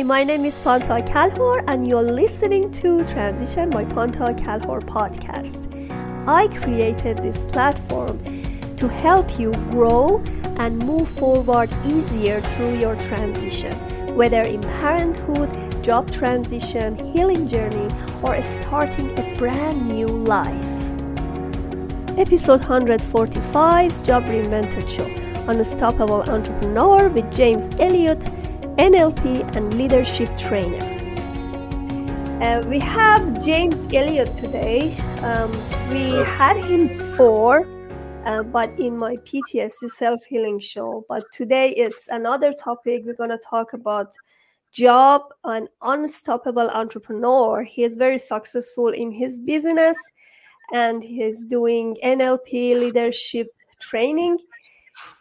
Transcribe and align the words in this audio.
Hi, 0.00 0.04
my 0.04 0.24
name 0.24 0.46
is 0.46 0.58
Panta 0.60 1.02
Kalhor, 1.02 1.62
and 1.66 1.86
you're 1.86 2.02
listening 2.02 2.72
to 2.72 3.04
Transition 3.04 3.68
by 3.68 3.84
Panta 3.84 4.32
Kalhor 4.32 4.80
podcast. 4.80 5.60
I 6.26 6.48
created 6.48 7.22
this 7.22 7.44
platform 7.44 8.18
to 8.76 8.88
help 8.88 9.38
you 9.38 9.52
grow 9.70 10.24
and 10.56 10.78
move 10.78 11.06
forward 11.06 11.68
easier 11.84 12.40
through 12.40 12.78
your 12.78 12.96
transition, 12.96 13.74
whether 14.16 14.40
in 14.40 14.62
parenthood, 14.62 15.84
job 15.84 16.10
transition, 16.10 16.96
healing 17.04 17.46
journey, 17.46 17.90
or 18.22 18.40
starting 18.40 19.10
a 19.18 19.36
brand 19.36 19.86
new 19.86 20.06
life. 20.06 20.72
Episode 22.18 22.60
145 22.60 24.02
Job 24.06 24.22
Reinvented 24.22 24.88
Show 24.88 25.04
Unstoppable 25.46 26.22
Entrepreneur 26.22 27.10
with 27.10 27.30
James 27.30 27.68
Elliott 27.78 28.26
NLP 28.80 29.56
and 29.56 29.74
leadership 29.74 30.34
trainer. 30.38 30.78
Uh, 32.42 32.62
we 32.66 32.78
have 32.78 33.44
James 33.44 33.84
Elliott 33.92 34.34
today. 34.36 34.96
Um, 35.20 35.52
we 35.90 36.24
had 36.24 36.56
him 36.56 36.96
before, 36.96 37.68
uh, 38.24 38.42
but 38.42 38.70
in 38.80 38.96
my 38.96 39.18
PTSD 39.18 39.90
self 39.90 40.24
healing 40.24 40.58
show. 40.58 41.04
But 41.10 41.30
today 41.30 41.74
it's 41.76 42.08
another 42.08 42.54
topic. 42.54 43.02
We're 43.04 43.16
going 43.16 43.28
to 43.28 43.44
talk 43.50 43.74
about 43.74 44.14
job 44.72 45.24
an 45.44 45.68
unstoppable 45.82 46.70
entrepreneur. 46.70 47.62
He 47.62 47.84
is 47.84 47.98
very 47.98 48.16
successful 48.16 48.88
in 48.88 49.10
his 49.10 49.40
business 49.40 49.98
and 50.72 51.04
he's 51.04 51.44
doing 51.44 51.98
NLP 52.02 52.80
leadership 52.80 53.48
training. 53.78 54.38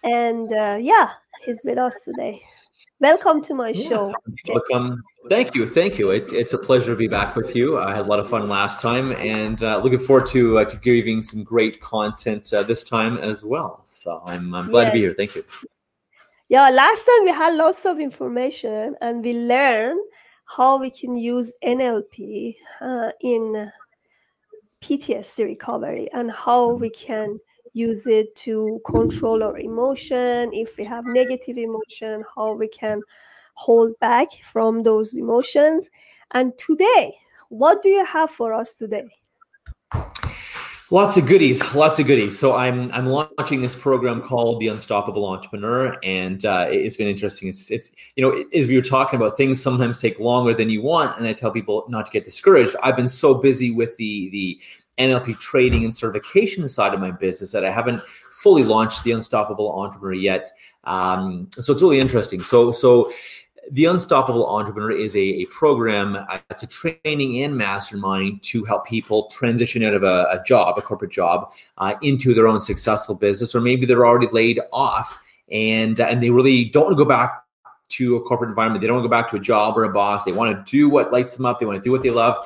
And 0.01 0.49
uh, 0.49 0.77
yeah, 0.79 1.09
he's 1.43 1.61
with 1.65 1.77
us 1.77 1.99
today. 2.05 2.41
Welcome 2.99 3.41
to 3.43 3.53
my 3.53 3.71
show. 3.71 4.13
Welcome. 4.47 5.01
Thank 5.29 5.55
you. 5.55 5.69
Thank 5.69 5.97
you. 5.97 6.11
It's 6.11 6.33
it's 6.33 6.53
a 6.53 6.57
pleasure 6.57 6.91
to 6.91 6.97
be 6.97 7.07
back 7.07 7.35
with 7.35 7.55
you. 7.55 7.79
I 7.79 7.95
had 7.95 8.05
a 8.05 8.09
lot 8.09 8.19
of 8.19 8.29
fun 8.29 8.49
last 8.49 8.81
time, 8.81 9.13
and 9.13 9.61
uh, 9.63 9.77
looking 9.77 9.99
forward 9.99 10.27
to 10.29 10.59
uh, 10.59 10.65
to 10.65 10.77
giving 10.77 11.23
some 11.23 11.43
great 11.43 11.79
content 11.81 12.51
uh, 12.53 12.63
this 12.63 12.83
time 12.83 13.17
as 13.17 13.43
well. 13.43 13.85
So 13.87 14.21
I'm 14.25 14.53
I'm 14.53 14.69
glad 14.69 14.83
yes. 14.83 14.89
to 14.89 14.93
be 14.93 15.01
here. 15.01 15.13
Thank 15.13 15.35
you. 15.35 15.45
Yeah, 16.49 16.69
last 16.69 17.05
time 17.05 17.25
we 17.25 17.31
had 17.31 17.55
lots 17.55 17.85
of 17.85 17.99
information, 17.99 18.95
and 19.01 19.23
we 19.23 19.33
learned 19.33 20.01
how 20.45 20.79
we 20.79 20.89
can 20.89 21.15
use 21.15 21.53
NLP 21.63 22.55
uh, 22.81 23.11
in 23.21 23.71
PTSD 24.81 25.45
recovery 25.45 26.09
and 26.13 26.31
how 26.31 26.71
we 26.71 26.89
can 26.89 27.39
use 27.73 28.07
it 28.07 28.35
to 28.37 28.81
control 28.85 29.43
our 29.43 29.57
emotion. 29.57 30.51
If 30.53 30.77
we 30.77 30.83
have 30.85 31.05
negative 31.05 31.57
emotion 31.57 32.23
how 32.35 32.53
we 32.53 32.67
can 32.67 33.01
hold 33.53 33.99
back 33.99 34.29
from 34.43 34.83
those 34.83 35.15
emotions. 35.15 35.89
And 36.31 36.57
today 36.57 37.13
what 37.49 37.81
do 37.81 37.89
you 37.89 38.05
have 38.05 38.29
for 38.29 38.53
us 38.53 38.75
today? 38.75 39.09
Lots 40.91 41.17
of 41.17 41.27
goodies 41.27 41.61
lots 41.75 41.99
of 41.99 42.07
goodies. 42.07 42.37
So 42.39 42.55
i'm 42.55 42.91
i'm 42.93 43.05
launching 43.05 43.61
this 43.61 43.75
program 43.75 44.21
called 44.21 44.59
the 44.59 44.69
unstoppable 44.69 45.25
entrepreneur 45.27 45.95
and 46.03 46.43
uh, 46.45 46.67
it's 46.69 46.97
been 46.97 47.07
interesting. 47.07 47.47
It's 47.47 47.69
it's 47.69 47.91
you 48.15 48.23
know 48.23 48.43
as 48.53 48.67
we 48.67 48.75
were 48.75 48.81
talking 48.81 49.17
about 49.17 49.37
things 49.37 49.61
sometimes 49.61 49.99
take 49.99 50.19
longer 50.19 50.53
than 50.55 50.69
you 50.69 50.81
want 50.81 51.17
and 51.17 51.27
i 51.27 51.33
tell 51.33 51.51
people 51.51 51.85
not 51.89 52.05
to 52.07 52.11
get 52.11 52.23
discouraged. 52.23 52.75
I've 52.81 52.95
been 52.95 53.09
so 53.09 53.35
busy 53.35 53.69
with 53.69 53.95
the 53.97 54.29
the 54.29 54.59
NLP 54.99 55.39
training 55.39 55.85
and 55.85 55.95
certification 55.95 56.67
side 56.67 56.93
of 56.93 56.99
my 56.99 57.11
business 57.11 57.51
that 57.51 57.65
I 57.65 57.71
haven't 57.71 58.01
fully 58.31 58.63
launched 58.63 59.03
the 59.03 59.11
Unstoppable 59.11 59.71
Entrepreneur 59.79 60.13
yet. 60.13 60.51
Um, 60.83 61.49
so 61.51 61.73
it's 61.73 61.81
really 61.81 61.99
interesting. 61.99 62.41
So 62.41 62.71
so 62.71 63.11
the 63.71 63.85
Unstoppable 63.85 64.47
Entrepreneur 64.47 64.91
is 64.91 65.15
a, 65.15 65.19
a 65.19 65.45
program. 65.45 66.15
Uh, 66.15 66.39
it's 66.49 66.63
a 66.63 66.67
training 66.67 67.43
and 67.43 67.55
mastermind 67.55 68.41
to 68.43 68.63
help 68.65 68.85
people 68.85 69.27
transition 69.27 69.83
out 69.83 69.93
of 69.93 70.03
a, 70.03 70.27
a 70.31 70.43
job, 70.45 70.77
a 70.77 70.81
corporate 70.81 71.11
job, 71.11 71.51
uh, 71.77 71.95
into 72.01 72.33
their 72.33 72.47
own 72.47 72.59
successful 72.59 73.15
business, 73.15 73.53
or 73.53 73.61
maybe 73.61 73.85
they're 73.85 74.05
already 74.05 74.27
laid 74.27 74.59
off 74.73 75.21
and 75.51 75.99
uh, 75.99 76.05
and 76.05 76.21
they 76.21 76.29
really 76.29 76.65
don't 76.65 76.85
want 76.85 76.97
to 76.97 77.03
go 77.03 77.07
back 77.07 77.43
to 77.89 78.15
a 78.15 78.21
corporate 78.21 78.49
environment. 78.49 78.81
They 78.81 78.87
don't 78.87 78.97
want 78.97 79.05
to 79.05 79.09
go 79.09 79.21
back 79.21 79.29
to 79.31 79.37
a 79.37 79.39
job 79.39 79.77
or 79.77 79.83
a 79.83 79.91
boss. 79.91 80.23
They 80.23 80.31
want 80.31 80.55
to 80.55 80.71
do 80.71 80.89
what 80.89 81.11
lights 81.11 81.35
them 81.35 81.45
up. 81.45 81.59
They 81.59 81.65
want 81.65 81.77
to 81.77 81.83
do 81.83 81.91
what 81.91 82.03
they 82.03 82.11
love 82.11 82.37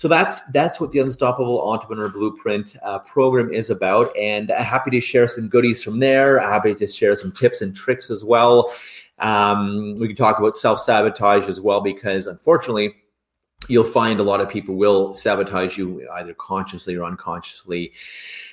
so 0.00 0.08
that's 0.08 0.40
that's 0.52 0.80
what 0.80 0.92
the 0.92 0.98
Unstoppable 1.00 1.60
Entrepreneur 1.72 2.08
Blueprint 2.08 2.74
uh, 2.82 3.00
program 3.00 3.52
is 3.52 3.68
about, 3.68 4.16
and 4.16 4.50
uh, 4.50 4.62
happy 4.62 4.90
to 4.92 4.98
share 4.98 5.28
some 5.28 5.46
goodies 5.46 5.82
from 5.82 5.98
there. 5.98 6.40
Happy 6.40 6.74
to 6.74 6.86
share 6.86 7.14
some 7.16 7.30
tips 7.30 7.60
and 7.60 7.76
tricks 7.76 8.10
as 8.10 8.24
well. 8.24 8.72
Um, 9.18 9.94
we 9.96 10.06
can 10.06 10.16
talk 10.16 10.38
about 10.38 10.56
self 10.56 10.80
sabotage 10.80 11.50
as 11.50 11.60
well, 11.60 11.82
because 11.82 12.26
unfortunately, 12.26 12.94
you'll 13.68 13.84
find 13.84 14.20
a 14.20 14.22
lot 14.22 14.40
of 14.40 14.48
people 14.48 14.74
will 14.74 15.14
sabotage 15.14 15.76
you 15.76 16.08
either 16.14 16.32
consciously 16.32 16.96
or 16.96 17.04
unconsciously. 17.04 17.92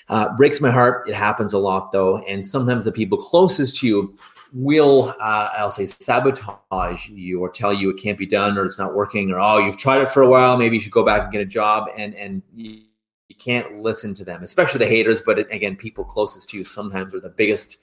Uh, 0.09 0.35
breaks 0.35 0.59
my 0.59 0.69
heart. 0.69 1.07
It 1.07 1.15
happens 1.15 1.53
a 1.53 1.59
lot 1.59 1.93
though, 1.93 2.17
and 2.25 2.45
sometimes 2.45 2.83
the 2.83 2.91
people 2.91 3.17
closest 3.17 3.77
to 3.77 3.87
you 3.87 4.17
will 4.53 5.15
uh, 5.19 5.49
I'll 5.57 5.71
say 5.71 5.85
sabotage 5.85 7.09
you 7.09 7.41
or 7.41 7.49
tell 7.49 7.73
you 7.73 7.89
it 7.89 8.01
can't 8.01 8.17
be 8.17 8.25
done 8.25 8.57
or 8.57 8.65
it's 8.65 8.77
not 8.77 8.93
working 8.93 9.31
or 9.31 9.39
oh 9.39 9.57
you've 9.57 9.77
tried 9.77 10.01
it 10.01 10.09
for 10.09 10.21
a 10.21 10.29
while. 10.29 10.57
Maybe 10.57 10.75
you 10.75 10.81
should 10.81 10.91
go 10.91 11.05
back 11.05 11.23
and 11.23 11.31
get 11.31 11.41
a 11.41 11.45
job. 11.45 11.89
And 11.97 12.13
and 12.15 12.41
you, 12.55 12.81
you 13.27 13.35
can't 13.35 13.81
listen 13.81 14.13
to 14.15 14.25
them 14.25 14.43
especially 14.43 14.79
the 14.79 14.87
haters. 14.87 15.21
But 15.21 15.39
again 15.51 15.75
people 15.75 16.03
closest 16.03 16.49
to 16.49 16.57
you 16.57 16.63
sometimes 16.63 17.13
are 17.13 17.19
the 17.19 17.29
biggest 17.29 17.77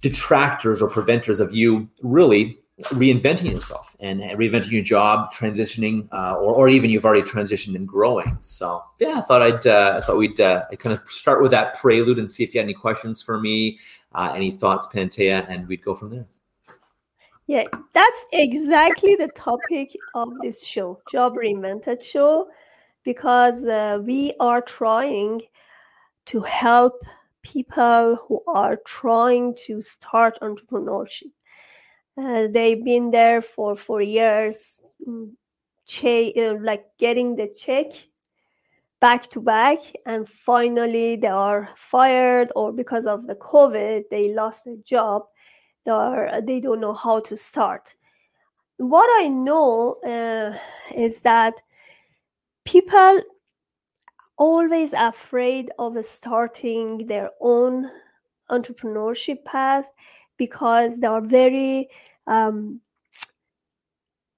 detractors 0.00 0.80
or 0.80 0.88
preventers 0.88 1.40
of 1.40 1.54
you 1.54 1.88
really 2.02 2.58
reinventing 2.90 3.50
yourself 3.50 3.96
and 3.98 4.20
reinventing 4.20 4.70
your 4.70 4.82
job 4.82 5.32
transitioning 5.32 6.08
uh, 6.12 6.34
or, 6.34 6.54
or 6.54 6.68
even 6.68 6.90
you've 6.90 7.04
already 7.04 7.22
transitioned 7.22 7.74
and 7.74 7.88
growing 7.88 8.38
so 8.40 8.80
yeah 9.00 9.18
i 9.18 9.20
thought 9.22 9.42
i'd 9.42 9.66
uh, 9.66 9.94
i 9.96 10.00
thought 10.00 10.16
we'd 10.16 10.40
uh, 10.40 10.64
kind 10.78 10.92
of 10.92 11.00
start 11.10 11.42
with 11.42 11.50
that 11.50 11.76
prelude 11.76 12.20
and 12.20 12.30
see 12.30 12.44
if 12.44 12.54
you 12.54 12.60
had 12.60 12.66
any 12.66 12.74
questions 12.74 13.20
for 13.20 13.40
me 13.40 13.80
uh, 14.12 14.32
any 14.34 14.50
thoughts, 14.50 14.86
Pantea, 14.86 15.46
and 15.48 15.66
we'd 15.68 15.84
go 15.84 15.94
from 15.94 16.10
there. 16.10 16.26
Yeah, 17.46 17.64
that's 17.94 18.26
exactly 18.32 19.14
the 19.14 19.28
topic 19.28 19.96
of 20.14 20.28
this 20.42 20.64
show, 20.64 21.00
Job 21.10 21.34
Reinvented 21.34 22.02
Show, 22.02 22.48
because 23.04 23.64
uh, 23.64 24.00
we 24.04 24.34
are 24.38 24.60
trying 24.60 25.40
to 26.26 26.40
help 26.40 27.02
people 27.42 28.18
who 28.26 28.42
are 28.46 28.76
trying 28.84 29.54
to 29.66 29.80
start 29.80 30.38
entrepreneurship. 30.42 31.30
Uh, 32.18 32.48
they've 32.50 32.84
been 32.84 33.12
there 33.12 33.40
for 33.40 33.76
four 33.76 34.02
years, 34.02 34.82
mm, 35.06 35.30
uh, 36.04 36.54
like 36.60 36.84
getting 36.98 37.36
the 37.36 37.46
check 37.48 37.92
back 39.00 39.30
to 39.30 39.40
back 39.40 39.78
and 40.06 40.28
finally 40.28 41.14
they 41.14 41.28
are 41.28 41.70
fired 41.76 42.50
or 42.56 42.72
because 42.72 43.06
of 43.06 43.28
the 43.28 43.36
covid 43.36 44.02
they 44.10 44.34
lost 44.34 44.64
their 44.64 44.76
job. 44.84 45.22
They, 45.84 45.92
are, 45.92 46.42
they 46.42 46.58
don't 46.60 46.80
know 46.80 46.92
how 46.92 47.20
to 47.20 47.36
start. 47.36 47.94
What 48.78 49.08
i 49.22 49.28
know 49.28 49.96
uh, 50.04 50.58
is 50.96 51.20
that 51.22 51.54
people 52.64 53.20
always 54.36 54.92
afraid 54.92 55.70
of 55.78 55.96
starting 56.04 57.06
their 57.06 57.30
own 57.40 57.88
entrepreneurship 58.50 59.44
path 59.44 59.86
because 60.38 60.98
they 61.00 61.06
are 61.06 61.20
very 61.20 61.88
um, 62.26 62.80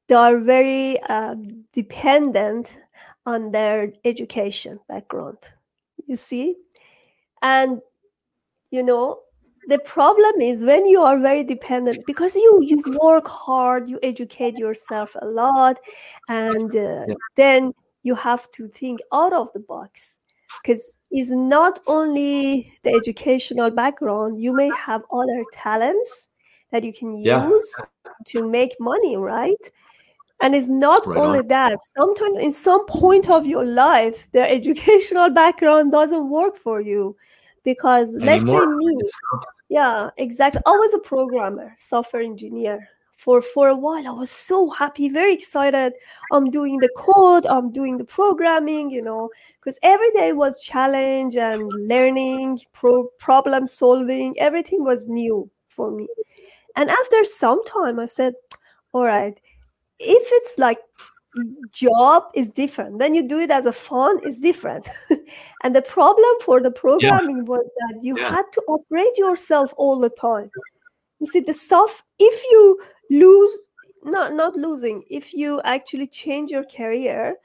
they 0.09 0.15
are 0.15 0.39
very 0.39 0.99
uh, 1.09 1.37
dependent 1.73 2.77
on 3.27 3.53
their 3.53 3.93
education 4.05 4.81
background 4.89 5.39
you 6.07 6.17
see 6.17 6.57
and 7.43 7.81
you 8.71 8.83
know 8.83 9.21
the 9.69 9.79
problem 9.81 10.41
is 10.41 10.63
when 10.63 10.87
you 10.87 11.01
are 11.01 11.19
very 11.19 11.45
dependent 11.45 11.99
because 12.07 12.35
you 12.35 12.61
you 12.63 12.83
work 13.03 13.29
hard 13.29 13.89
you 13.89 13.99
educate 14.03 14.57
yourself 14.57 15.15
a 15.21 15.27
lot 15.27 15.79
and 16.29 16.75
uh, 16.75 17.05
yeah. 17.07 17.15
then 17.37 17.73
you 18.03 18.15
have 18.15 18.51
to 18.53 18.67
think 18.67 19.01
out 19.13 19.33
of 19.33 19.53
the 19.53 19.61
box 19.61 20.19
because 20.63 20.99
it's 21.11 21.31
not 21.31 21.81
only 21.87 22.73
the 22.83 22.91
educational 22.91 23.71
background 23.71 24.41
you 24.41 24.53
may 24.53 24.71
have 24.77 25.03
other 25.13 25.45
talents 25.53 26.29
that 26.71 26.85
you 26.85 26.93
can 26.93 27.19
yeah. 27.19 27.49
use 27.49 27.75
to 28.27 28.49
make 28.49 28.75
money 28.81 29.17
right 29.17 29.71
and 30.41 30.55
it's 30.55 30.69
not 30.69 31.07
right 31.07 31.19
only 31.19 31.41
on. 31.41 31.49
that, 31.49 31.83
sometimes 31.83 32.39
in 32.41 32.51
some 32.51 32.87
point 32.87 33.29
of 33.29 33.47
your 33.47 33.65
life, 33.65 34.29
the 34.33 34.51
educational 34.51 35.31
background 35.31 35.93
doesn't 35.93 36.31
work 36.31 36.57
for 36.57 36.81
you. 36.81 37.17
Because 37.63 38.15
Anymore. 38.15 38.27
let's 38.27 38.47
say 38.47 38.67
me, 38.67 39.03
yeah, 39.69 40.09
exactly. 40.17 40.63
I 40.65 40.71
was 40.71 40.95
a 40.95 40.99
programmer, 40.99 41.75
software 41.79 42.23
engineer. 42.23 42.89
For 43.21 43.43
for 43.43 43.69
a 43.69 43.77
while, 43.77 44.09
I 44.09 44.13
was 44.13 44.31
so 44.31 44.71
happy, 44.71 45.11
very 45.11 45.35
excited. 45.35 45.93
I'm 46.33 46.51
doing 46.51 46.79
the 46.79 46.89
code, 46.97 47.45
I'm 47.45 47.71
doing 47.71 47.99
the 47.99 48.05
programming, 48.05 48.89
you 48.91 49.03
know, 49.03 49.29
because 49.59 49.79
every 49.83 50.11
day 50.13 50.33
was 50.33 50.65
challenge 50.65 51.37
and 51.37 51.71
learning, 51.87 52.61
pro- 52.73 53.09
problem 53.19 53.67
solving. 53.67 54.41
Everything 54.41 54.85
was 54.85 55.07
new 55.07 55.51
for 55.69 55.91
me. 55.91 56.09
And 56.77 56.89
after 56.89 57.23
some 57.25 57.63
time, 57.67 58.01
I 58.01 58.07
said, 58.07 58.33
all 58.95 59.05
right, 59.05 59.39
if 59.99 60.29
it's 60.33 60.59
like 60.59 60.79
job 61.71 62.25
is 62.35 62.49
different 62.49 62.99
then 62.99 63.15
you 63.15 63.23
do 63.23 63.39
it 63.39 63.53
as 63.53 63.65
a 63.65 63.73
fun 63.73 64.19
is 64.25 64.41
different 64.41 64.89
and 65.63 65.77
the 65.77 65.83
problem 65.83 66.35
for 66.45 66.61
the 66.61 66.73
programming 66.73 67.37
yeah. 67.37 67.43
was 67.45 67.73
that 67.79 68.01
you 68.03 68.19
yeah. 68.19 68.31
had 68.31 68.43
to 68.51 68.61
upgrade 68.69 69.17
yourself 69.17 69.73
all 69.77 69.97
the 69.97 70.11
time 70.11 70.51
you 71.21 71.27
see 71.27 71.41
the 71.41 71.55
soft 71.55 72.03
if 72.19 72.43
you 72.51 72.81
lose 73.11 73.69
not 74.03 74.33
not 74.35 74.57
losing 74.57 75.05
if 75.11 75.35
you 75.35 75.61
actually 75.65 76.07
change 76.07 76.51
your 76.51 76.65
career 76.65 77.37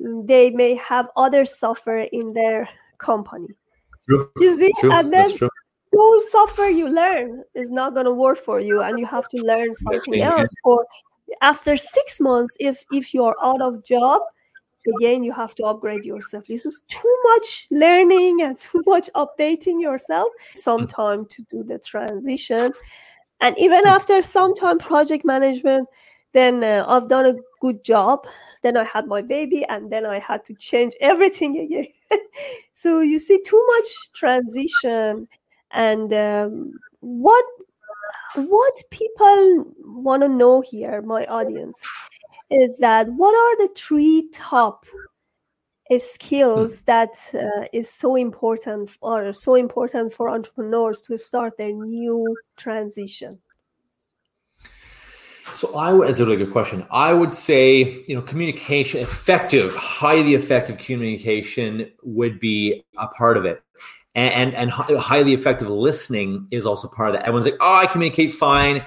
mm, 0.00 0.26
they 0.26 0.50
may 0.50 0.74
have 0.74 1.08
other 1.16 1.44
software 1.44 2.08
in 2.12 2.32
their 2.32 2.68
company. 3.02 3.48
True. 4.08 4.30
you 4.36 4.58
see? 4.58 4.72
True. 4.80 4.92
and 4.92 5.12
then 5.12 5.30
those 5.92 6.32
software 6.32 6.70
you 6.70 6.88
learn 6.88 7.44
is 7.54 7.70
not 7.70 7.94
going 7.94 8.06
to 8.06 8.14
work 8.14 8.38
for 8.38 8.60
you 8.60 8.80
and 8.80 8.98
you 8.98 9.06
have 9.06 9.28
to 9.28 9.36
learn 9.42 9.74
something 9.74 10.20
else 10.20 10.52
or 10.64 10.86
after 11.40 11.76
six 11.76 12.20
months 12.20 12.56
if 12.58 12.84
if 12.92 13.12
you're 13.14 13.36
out 13.42 13.60
of 13.60 13.84
job 13.84 14.22
again 14.96 15.22
you 15.22 15.32
have 15.32 15.54
to 15.54 15.64
upgrade 15.64 16.04
yourself. 16.04 16.46
This 16.46 16.66
is 16.66 16.82
too 16.88 17.16
much 17.24 17.68
learning 17.70 18.42
and 18.42 18.58
too 18.58 18.82
much 18.86 19.08
updating 19.14 19.80
yourself 19.80 20.28
some 20.54 20.88
time 20.88 21.26
to 21.26 21.42
do 21.50 21.62
the 21.62 21.78
transition 21.78 22.72
and 23.42 23.58
even 23.58 23.86
after 23.86 24.22
some 24.22 24.54
time 24.54 24.78
project 24.78 25.24
management 25.24 25.88
then 26.32 26.64
uh, 26.64 26.84
i've 26.88 27.08
done 27.10 27.26
a 27.26 27.34
good 27.60 27.84
job. 27.84 28.26
Then 28.62 28.76
i 28.76 28.84
had 28.84 29.06
my 29.06 29.22
baby 29.22 29.64
and 29.68 29.90
then 29.92 30.06
i 30.06 30.18
had 30.18 30.44
to 30.46 30.54
change 30.54 30.94
everything 31.00 31.58
again. 31.58 31.88
So 32.74 33.00
you 33.00 33.18
see 33.18 33.40
too 33.44 33.64
much 33.76 33.86
transition 34.14 35.28
and 35.72 36.12
um, 36.12 36.72
what 37.00 37.44
what 38.34 38.74
people 38.90 39.66
want 39.84 40.22
to 40.22 40.28
know 40.28 40.60
here, 40.60 41.02
my 41.02 41.24
audience, 41.26 41.82
is 42.50 42.78
that 42.78 43.08
what 43.10 43.34
are 43.34 43.66
the 43.66 43.74
three 43.74 44.28
top 44.32 44.86
skills 45.98 46.80
hmm. 46.80 46.84
that 46.86 47.10
uh, 47.34 47.66
is 47.72 47.90
so 47.90 48.16
important 48.16 48.96
or 49.00 49.32
so 49.32 49.54
important 49.54 50.12
for 50.12 50.28
entrepreneurs 50.28 51.00
to 51.02 51.18
start 51.18 51.56
their 51.58 51.72
new 51.72 52.36
transition? 52.56 53.38
So 55.54 55.76
I 55.76 55.92
would, 55.92 56.08
as 56.08 56.18
a 56.18 56.24
really 56.24 56.38
good 56.38 56.52
question, 56.52 56.86
I 56.90 57.12
would 57.12 57.34
say, 57.34 58.02
you 58.06 58.14
know, 58.14 58.22
communication, 58.22 59.00
effective, 59.00 59.76
highly 59.76 60.34
effective 60.34 60.78
communication 60.78 61.90
would 62.02 62.40
be 62.40 62.84
a 62.96 63.06
part 63.08 63.36
of 63.36 63.44
it 63.44 63.62
and, 64.14 64.54
and, 64.54 64.70
and 64.72 64.98
highly 65.00 65.32
effective 65.32 65.68
listening 65.68 66.46
is 66.50 66.66
also 66.66 66.88
part 66.88 67.10
of 67.10 67.14
that. 67.14 67.22
Everyone's 67.22 67.46
like, 67.46 67.56
oh, 67.60 67.74
I 67.74 67.86
communicate 67.86 68.34
fine. 68.34 68.84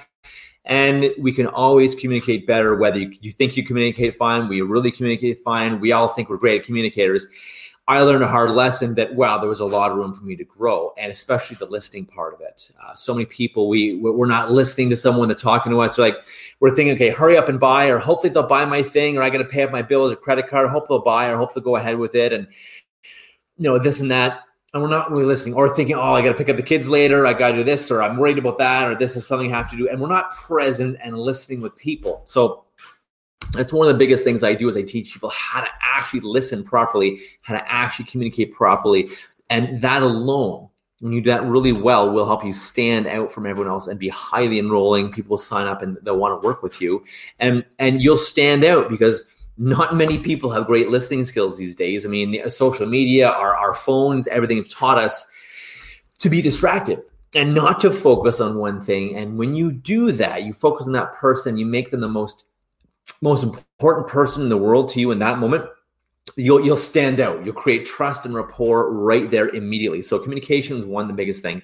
And 0.66 1.10
we 1.18 1.32
can 1.32 1.46
always 1.46 1.94
communicate 1.94 2.46
better, 2.46 2.74
whether 2.74 2.98
you, 2.98 3.16
you 3.20 3.32
think 3.32 3.56
you 3.56 3.64
communicate 3.64 4.16
fine, 4.16 4.48
we 4.48 4.60
really 4.60 4.90
communicate 4.90 5.38
fine. 5.38 5.80
We 5.80 5.92
all 5.92 6.08
think 6.08 6.28
we're 6.28 6.38
great 6.38 6.64
communicators. 6.64 7.28
I 7.88 8.00
learned 8.00 8.24
a 8.24 8.28
hard 8.28 8.50
lesson 8.50 8.96
that 8.96 9.14
wow, 9.14 9.38
there 9.38 9.48
was 9.48 9.60
a 9.60 9.64
lot 9.64 9.92
of 9.92 9.96
room 9.96 10.12
for 10.12 10.24
me 10.24 10.34
to 10.34 10.42
grow, 10.42 10.92
and 10.98 11.12
especially 11.12 11.56
the 11.56 11.66
listening 11.66 12.04
part 12.04 12.34
of 12.34 12.40
it. 12.40 12.68
Uh, 12.82 12.96
so 12.96 13.14
many 13.14 13.26
people 13.26 13.68
we 13.68 13.94
we're 13.94 14.26
not 14.26 14.50
listening 14.50 14.90
to 14.90 14.96
someone 14.96 15.28
that's 15.28 15.40
talking 15.40 15.70
to 15.70 15.80
us. 15.80 15.94
So 15.94 16.02
like 16.02 16.16
we're 16.58 16.74
thinking, 16.74 16.96
okay, 16.96 17.10
hurry 17.10 17.36
up 17.36 17.48
and 17.48 17.60
buy, 17.60 17.86
or 17.86 17.98
hopefully 17.98 18.32
they'll 18.32 18.42
buy 18.42 18.64
my 18.64 18.82
thing, 18.82 19.16
or 19.16 19.22
I 19.22 19.30
got 19.30 19.38
to 19.38 19.44
pay 19.44 19.62
up 19.62 19.70
my 19.70 19.82
bill 19.82 20.04
as 20.04 20.10
a 20.10 20.16
credit 20.16 20.48
card. 20.48 20.68
Hope 20.68 20.88
they'll 20.88 20.98
buy, 20.98 21.28
or 21.28 21.36
hope 21.36 21.54
they'll 21.54 21.62
go 21.62 21.76
ahead 21.76 21.96
with 21.96 22.16
it, 22.16 22.32
and 22.32 22.48
you 23.56 23.70
know 23.70 23.78
this 23.78 24.00
and 24.00 24.10
that 24.10 24.40
and 24.76 24.82
we're 24.82 24.90
not 24.90 25.10
really 25.10 25.24
listening 25.24 25.54
or 25.54 25.74
thinking, 25.74 25.96
oh, 25.96 26.12
I 26.12 26.20
got 26.20 26.28
to 26.28 26.34
pick 26.34 26.50
up 26.50 26.56
the 26.56 26.62
kids 26.62 26.86
later. 26.86 27.26
I 27.26 27.32
got 27.32 27.52
to 27.52 27.56
do 27.56 27.64
this, 27.64 27.90
or 27.90 28.02
I'm 28.02 28.18
worried 28.18 28.36
about 28.36 28.58
that, 28.58 28.86
or 28.86 28.94
this 28.94 29.16
is 29.16 29.26
something 29.26 29.50
I 29.50 29.56
have 29.56 29.70
to 29.70 29.76
do. 29.76 29.88
And 29.88 29.98
we're 29.98 30.08
not 30.08 30.36
present 30.36 30.98
and 31.02 31.18
listening 31.18 31.62
with 31.62 31.74
people. 31.76 32.22
So 32.26 32.64
that's 33.52 33.72
one 33.72 33.88
of 33.88 33.94
the 33.94 33.98
biggest 33.98 34.22
things 34.22 34.44
I 34.44 34.52
do 34.52 34.68
is 34.68 34.76
I 34.76 34.82
teach 34.82 35.14
people 35.14 35.30
how 35.30 35.62
to 35.62 35.68
actually 35.80 36.20
listen 36.20 36.62
properly, 36.62 37.20
how 37.40 37.54
to 37.54 37.72
actually 37.72 38.04
communicate 38.04 38.52
properly. 38.52 39.08
And 39.48 39.80
that 39.80 40.02
alone, 40.02 40.68
when 41.00 41.14
you 41.14 41.22
do 41.22 41.30
that 41.30 41.44
really 41.44 41.72
well, 41.72 42.12
will 42.12 42.26
help 42.26 42.44
you 42.44 42.52
stand 42.52 43.06
out 43.06 43.32
from 43.32 43.46
everyone 43.46 43.72
else 43.72 43.86
and 43.86 43.98
be 43.98 44.10
highly 44.10 44.58
enrolling. 44.58 45.10
People 45.10 45.38
sign 45.38 45.66
up 45.66 45.80
and 45.80 45.96
they'll 46.02 46.18
want 46.18 46.38
to 46.38 46.46
work 46.46 46.62
with 46.62 46.82
you. 46.82 47.02
And 47.38 47.64
and 47.78 48.02
you'll 48.02 48.18
stand 48.18 48.62
out 48.62 48.90
because– 48.90 49.22
not 49.58 49.96
many 49.96 50.18
people 50.18 50.50
have 50.50 50.66
great 50.66 50.90
listening 50.90 51.24
skills 51.24 51.56
these 51.56 51.74
days. 51.74 52.04
I 52.04 52.08
mean, 52.08 52.48
social 52.50 52.86
media, 52.86 53.30
our, 53.30 53.56
our 53.56 53.72
phones, 53.72 54.26
everything 54.26 54.58
have 54.58 54.68
taught 54.68 54.98
us 54.98 55.26
to 56.18 56.28
be 56.28 56.42
distracted 56.42 57.02
and 57.34 57.54
not 57.54 57.80
to 57.80 57.90
focus 57.90 58.40
on 58.40 58.58
one 58.58 58.82
thing. 58.82 59.16
And 59.16 59.38
when 59.38 59.54
you 59.54 59.72
do 59.72 60.12
that, 60.12 60.44
you 60.44 60.52
focus 60.52 60.86
on 60.86 60.92
that 60.92 61.12
person, 61.14 61.56
you 61.56 61.66
make 61.66 61.90
them 61.90 62.00
the 62.00 62.08
most 62.08 62.44
most 63.22 63.44
important 63.44 64.08
person 64.08 64.42
in 64.42 64.48
the 64.48 64.56
world 64.56 64.90
to 64.90 65.00
you 65.00 65.12
in 65.12 65.18
that 65.20 65.38
moment. 65.38 65.64
You'll 66.36 66.64
you'll 66.64 66.76
stand 66.76 67.20
out. 67.20 67.44
You'll 67.44 67.54
create 67.54 67.86
trust 67.86 68.24
and 68.24 68.34
rapport 68.34 68.92
right 68.92 69.30
there 69.30 69.48
immediately. 69.50 70.02
So 70.02 70.18
communication 70.18 70.76
is 70.76 70.84
one 70.84 71.06
the 71.06 71.14
biggest 71.14 71.40
thing. 71.40 71.62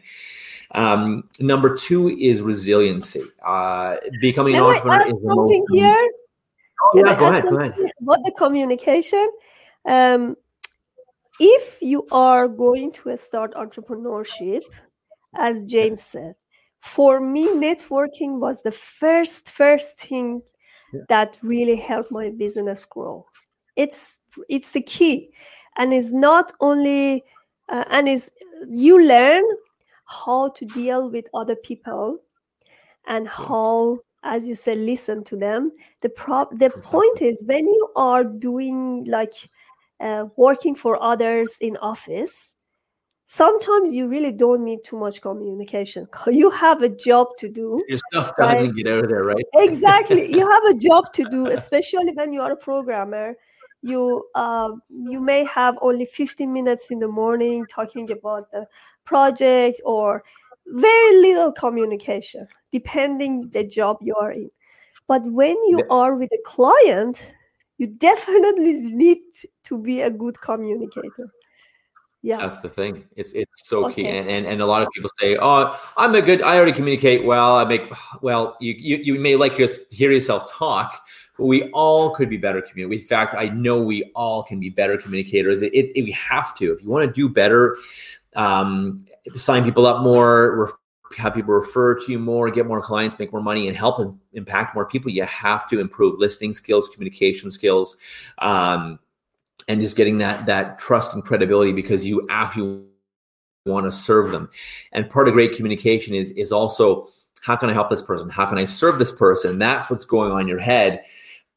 Um, 0.75 1.29
number 1.41 1.77
two 1.77 2.09
is 2.09 2.41
resiliency. 2.41 3.23
Uh, 3.45 3.97
becoming 4.21 4.55
an 4.55 4.63
entrepreneur 4.63 5.07
is 5.07 5.21
something 5.23 5.65
here 5.73 6.09
yeah, 6.95 7.19
go 7.19 7.29
ahead, 7.29 7.45
go 7.45 7.59
ahead. 7.59 7.75
About 8.01 8.25
the 8.25 8.33
communication, 8.37 9.29
um, 9.87 10.37
if 11.41 11.79
you 11.81 12.07
are 12.13 12.49
going 12.49 12.93
to 12.93 13.17
start 13.17 13.55
entrepreneurship, 13.55 14.63
as 15.37 15.65
James 15.65 16.03
said, 16.03 16.35
for 16.81 17.21
me, 17.21 17.47
networking 17.49 18.39
was 18.41 18.63
the 18.63 18.73
first 18.73 19.49
first 19.49 19.99
thing 19.99 20.43
yeah. 20.93 21.01
that 21.09 21.39
really 21.43 21.77
helped 21.77 22.11
my 22.11 22.31
business 22.31 22.85
grow. 22.85 23.25
It's 23.77 24.19
it's 24.49 24.73
the 24.73 24.83
key, 24.83 25.33
and 25.77 25.95
it's 25.95 26.13
not 26.13 26.53
only 26.61 27.25
uh, 27.69 27.85
and 27.91 28.09
is 28.09 28.31
you 28.69 29.03
learn 29.03 29.45
how 30.07 30.49
to 30.51 30.65
deal 30.67 31.11
with 31.11 31.27
other 31.33 31.57
people 31.57 32.19
and 33.07 33.27
how 33.27 34.01
as 34.25 34.49
you 34.49 34.55
said 34.55 34.79
listen 34.79 35.25
to 35.25 35.37
them. 35.37 35.73
The 36.01 36.09
prop 36.09 36.51
the 36.59 36.67
exactly. 36.67 36.91
point 36.91 37.23
is 37.23 37.43
when 37.47 37.67
you 37.67 37.89
are 37.97 38.25
doing 38.25 39.05
like 39.05 39.35
uh, 40.01 40.27
working 40.37 40.75
for 40.75 41.03
others 41.03 41.57
in 41.61 41.77
office 41.79 42.55
sometimes 43.33 43.95
you 43.95 44.09
really 44.09 44.31
don't 44.31 44.63
need 44.63 44.85
too 44.85 44.99
much 44.99 45.23
communication. 45.23 46.07
You 46.27 46.51
have 46.51 46.83
a 46.83 46.89
job 46.89 47.29
to 47.39 47.49
do 47.49 47.83
your 47.89 47.99
stuff 48.11 48.33
doesn't 48.37 48.59
right? 48.59 48.77
get 48.77 48.87
out 48.89 49.05
of 49.05 49.11
there 49.11 49.25
right? 49.25 49.45
Exactly. 49.55 50.31
You 50.31 50.49
have 50.55 50.65
a 50.65 50.79
job 50.79 51.13
to 51.15 51.25
do 51.31 51.47
especially 51.47 52.13
when 52.13 52.33
you 52.33 52.43
are 52.43 52.53
a 52.53 52.57
programmer. 52.57 53.35
You 53.83 54.27
uh, 54.35 54.71
you 54.91 55.21
may 55.21 55.45
have 55.45 55.77
only 55.81 56.07
15 56.07 56.53
minutes 56.53 56.91
in 56.91 56.99
the 57.01 57.09
morning 57.09 57.67
talking 57.67 58.11
about 58.13 58.51
the 58.53 58.67
project 59.05 59.81
or 59.85 60.23
very 60.67 61.17
little 61.21 61.53
communication 61.53 62.47
depending 62.71 63.51
the 63.51 63.65
job 63.65 63.99
you 64.01 64.15
are 64.21 64.33
in. 64.33 64.51
But 65.09 65.23
when 65.25 65.57
you 65.69 65.85
are 65.91 66.15
with 66.17 66.31
a 66.33 66.39
client 66.47 67.35
you 67.83 67.89
definitely 67.89 68.75
need 68.75 69.19
to 69.65 69.77
be 69.77 70.03
a 70.03 70.11
good 70.11 70.41
communicator. 70.41 71.29
Yeah. 72.23 72.37
That's 72.37 72.61
the 72.61 72.69
thing. 72.69 73.05
It's 73.17 73.33
it's 73.33 73.67
so 73.69 73.87
okay. 73.87 73.95
key 73.95 74.07
and, 74.07 74.29
and 74.29 74.47
and 74.47 74.61
a 74.61 74.67
lot 74.67 74.83
of 74.83 74.89
people 74.95 75.11
say 75.19 75.37
oh 75.41 75.77
i'm 75.97 76.15
a 76.15 76.23
good 76.23 76.41
i 76.43 76.57
already 76.57 76.71
communicate 76.71 77.25
well. 77.25 77.57
I 77.57 77.65
make 77.65 77.93
well 78.23 78.57
you 78.61 78.75
you, 78.75 78.97
you 78.99 79.15
may 79.19 79.35
like 79.35 79.59
your, 79.59 79.69
hear 79.91 80.13
yourself 80.13 80.49
talk 80.49 81.05
but 81.37 81.47
we 81.47 81.65
all 81.71 82.15
could 82.15 82.31
be 82.31 82.37
better 82.37 82.63
communicators 82.63 83.03
in 83.03 83.09
fact 83.09 83.35
i 83.35 83.49
know 83.49 83.83
we 83.83 84.05
all 84.15 84.45
can 84.45 84.61
be 84.61 84.71
better 84.71 84.97
communicators. 84.97 85.63
It, 85.63 85.75
it, 85.75 85.91
it 85.97 86.03
we 86.05 86.13
have 86.13 86.55
to. 86.59 86.73
If 86.73 86.83
you 86.85 86.91
want 86.91 87.09
to 87.09 87.13
do 87.13 87.29
better 87.29 87.77
um, 88.37 89.05
sign 89.37 89.65
people 89.65 89.87
up 89.87 90.03
more, 90.03 90.79
have 91.17 91.35
people 91.35 91.55
refer 91.55 91.95
to 91.95 92.13
you 92.13 92.19
more, 92.19 92.51
get 92.51 92.67
more 92.67 92.83
clients, 92.83 93.19
make 93.19 93.33
more 93.33 93.43
money, 93.43 93.69
and 93.69 93.77
help 93.77 93.99
and 93.99 94.19
impact 94.33 94.75
more 94.75 94.87
people, 94.87 95.11
you 95.11 95.25
have 95.25 95.69
to 95.69 95.81
improve 95.81 96.19
listening 96.19 96.55
skills, 96.55 96.89
communication 96.89 97.51
skills, 97.51 97.97
um, 98.39 98.99
and 99.69 99.81
just 99.81 99.97
getting 99.97 100.19
that 100.19 100.47
that 100.47 100.79
trust 100.79 101.15
and 101.15 101.25
credibility 101.25 101.73
because 101.73 102.05
you 102.05 102.27
actually 102.31 102.83
want 103.67 103.87
to 103.87 103.93
serve 103.93 104.31
them. 104.33 104.49
And 104.93 105.09
part 105.09 105.29
of 105.29 105.35
great 105.35 105.55
communication 105.55 106.15
is 106.15 106.31
is 106.33 106.51
also 106.53 107.09
how 107.43 107.57
can 107.57 107.71
I 107.71 107.73
help 107.73 107.91
this 107.91 108.03
person? 108.03 108.29
How 108.29 108.47
can 108.47 108.59
I 108.59 108.65
serve 108.65 108.99
this 108.99 109.13
person? 109.13 109.59
That's 109.59 109.91
what's 109.91 110.05
going 110.05 110.33
on 110.33 110.43
in 110.43 110.49
your 110.49 110.61
head 110.61 111.05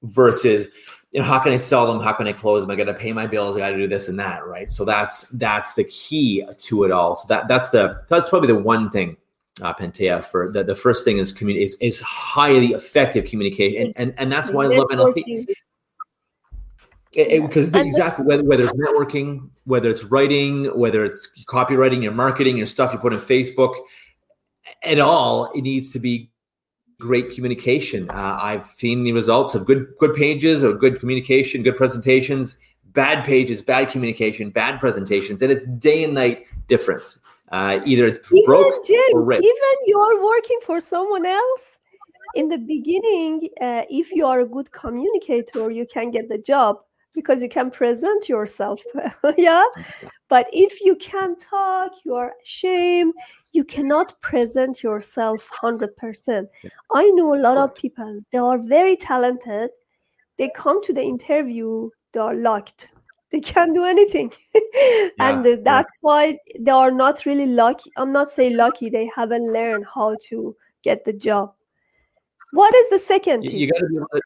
versus 0.03 0.67
you 1.15 1.22
know, 1.22 1.27
how 1.27 1.39
can 1.39 1.53
I 1.53 1.57
sell 1.57 1.88
them? 1.88 2.01
How 2.03 2.12
can 2.12 2.27
I 2.27 2.34
close 2.34 2.62
them? 2.62 2.72
I 2.72 2.75
got 2.75 2.91
to 2.91 2.93
pay 2.93 3.13
my 3.13 3.25
bills. 3.25 3.55
I 3.55 3.60
got 3.60 3.69
to 3.69 3.77
do 3.77 3.88
this 3.88 4.10
and 4.10 4.19
that, 4.19 4.45
right? 4.45 4.69
So 4.69 4.84
that's 4.84 5.22
that's 5.29 5.72
the 5.72 5.86
key 5.86 6.43
to 6.63 6.84
it 6.84 6.91
all. 6.91 7.15
So 7.15 7.25
that 7.29 7.48
that's 7.48 7.69
the 7.69 8.01
that's 8.10 8.27
probably 8.27 8.50
the 8.50 8.60
one 8.60 8.89
thing, 8.89 9.15
uh, 9.62 9.74
Pantea. 9.74 10.25
For 10.25 10.51
the, 10.51 10.65
the 10.65 10.75
first 10.75 11.05
thing 11.05 11.17
is 11.17 11.31
community 11.31 11.63
is, 11.63 11.77
is 11.79 12.01
highly 12.01 12.74
effective 12.74 13.27
communication, 13.27 13.84
and 13.84 13.93
and, 13.95 14.13
and 14.17 14.29
that's 14.29 14.51
why 14.51 14.65
I 14.65 14.67
love 14.67 14.88
NLP. 14.91 15.45
Because 17.13 17.69
exactly 17.74 18.25
whether, 18.25 18.43
whether 18.43 18.63
it's 18.63 18.74
networking, 18.74 19.50
whether 19.63 19.89
it's 19.89 20.03
writing, 20.03 20.65
whether 20.77 21.05
it's 21.05 21.29
copywriting, 21.48 22.03
your 22.03 22.12
marketing, 22.12 22.57
your 22.57 22.67
stuff 22.67 22.91
you 22.91 23.00
put 23.00 23.13
on 23.13 23.19
Facebook, 23.19 23.74
at 24.84 25.00
all, 25.00 25.50
it 25.53 25.62
needs 25.62 25.91
to 25.91 26.00
be 26.00 26.29
great 27.00 27.32
communication. 27.34 28.10
Uh, 28.10 28.38
I've 28.42 28.68
seen 28.68 29.04
the 29.04 29.12
results 29.12 29.56
of 29.56 29.66
good 29.66 29.88
good 30.00 30.14
pages 30.14 30.64
or 30.64 30.74
good 30.74 31.00
communication, 31.00 31.64
good 31.64 31.78
presentations, 31.78 32.58
bad 32.94 33.25
pages, 33.25 33.62
bad 33.62 33.90
communication, 33.90 34.50
bad 34.50 34.80
presentations, 34.80 35.42
and 35.42 35.52
it's 35.52 35.66
day 35.66 36.04
and 36.04 36.14
night 36.14 36.46
difference. 36.68 37.20
Uh, 37.52 37.80
either 37.86 38.08
it's 38.08 38.20
even 38.32 38.46
broke 38.46 38.86
James, 38.86 39.14
or 39.14 39.24
ripped. 39.24 39.44
Even 39.44 39.74
you're 39.86 40.24
working 40.24 40.60
for 40.64 40.80
someone 40.80 41.25
else. 41.25 41.80
In 42.34 42.50
the 42.50 42.58
beginning, 42.58 43.48
uh, 43.62 43.84
if 43.90 44.12
you 44.12 44.25
are 44.25 44.42
a 44.42 44.46
good 44.46 44.72
communicator, 44.72 45.72
you 45.72 45.86
can 45.86 46.12
get 46.12 46.28
the 46.28 46.38
job 46.38 46.80
because 47.15 47.41
you 47.41 47.50
can 47.50 47.72
present 47.72 48.29
yourself. 48.29 48.84
yeah. 49.38 49.63
But 50.27 50.48
if 50.51 50.81
you 50.81 50.95
can't 50.98 51.39
talk, 51.39 51.93
you 52.03 52.13
are 52.13 52.34
ashamed, 52.43 53.13
you 53.53 53.63
cannot 53.63 54.22
present 54.22 54.84
yourself 54.84 55.50
100%. 55.63 56.45
I 56.93 57.10
know 57.12 57.34
a 57.34 57.39
lot 57.39 57.57
of 57.57 57.74
people, 57.74 58.19
they 58.31 58.38
are 58.38 58.60
very 58.60 58.98
talented. 58.98 59.72
They 60.38 60.51
come 60.53 60.84
to 60.84 60.93
the 60.93 61.01
interview, 61.01 61.89
they 62.12 62.19
are 62.19 62.36
locked. 62.36 62.89
They 63.31 63.39
can't 63.39 63.74
do 63.74 63.84
anything. 63.84 64.31
yeah, 64.55 65.10
and 65.19 65.45
that's 65.65 65.65
yeah. 65.98 66.01
why 66.01 66.38
they 66.60 66.72
are 66.72 66.91
not 66.91 67.25
really 67.25 67.48
lucky. 67.48 67.91
I'm 67.98 68.12
not 68.12 68.29
saying 68.29 68.55
lucky, 68.55 68.89
they 68.89 69.10
haven't 69.15 69.51
learned 69.51 69.86
how 69.93 70.15
to 70.29 70.55
get 70.84 71.05
the 71.05 71.13
job. 71.13 71.53
What 72.51 72.74
is 72.75 72.89
the 72.89 73.00
second? 73.00 73.43
You, 73.43 73.57
you 73.57 73.72
got 73.72 73.79
to 73.79 73.88
be 73.88 73.95
able 73.95 74.07
to 74.13 74.22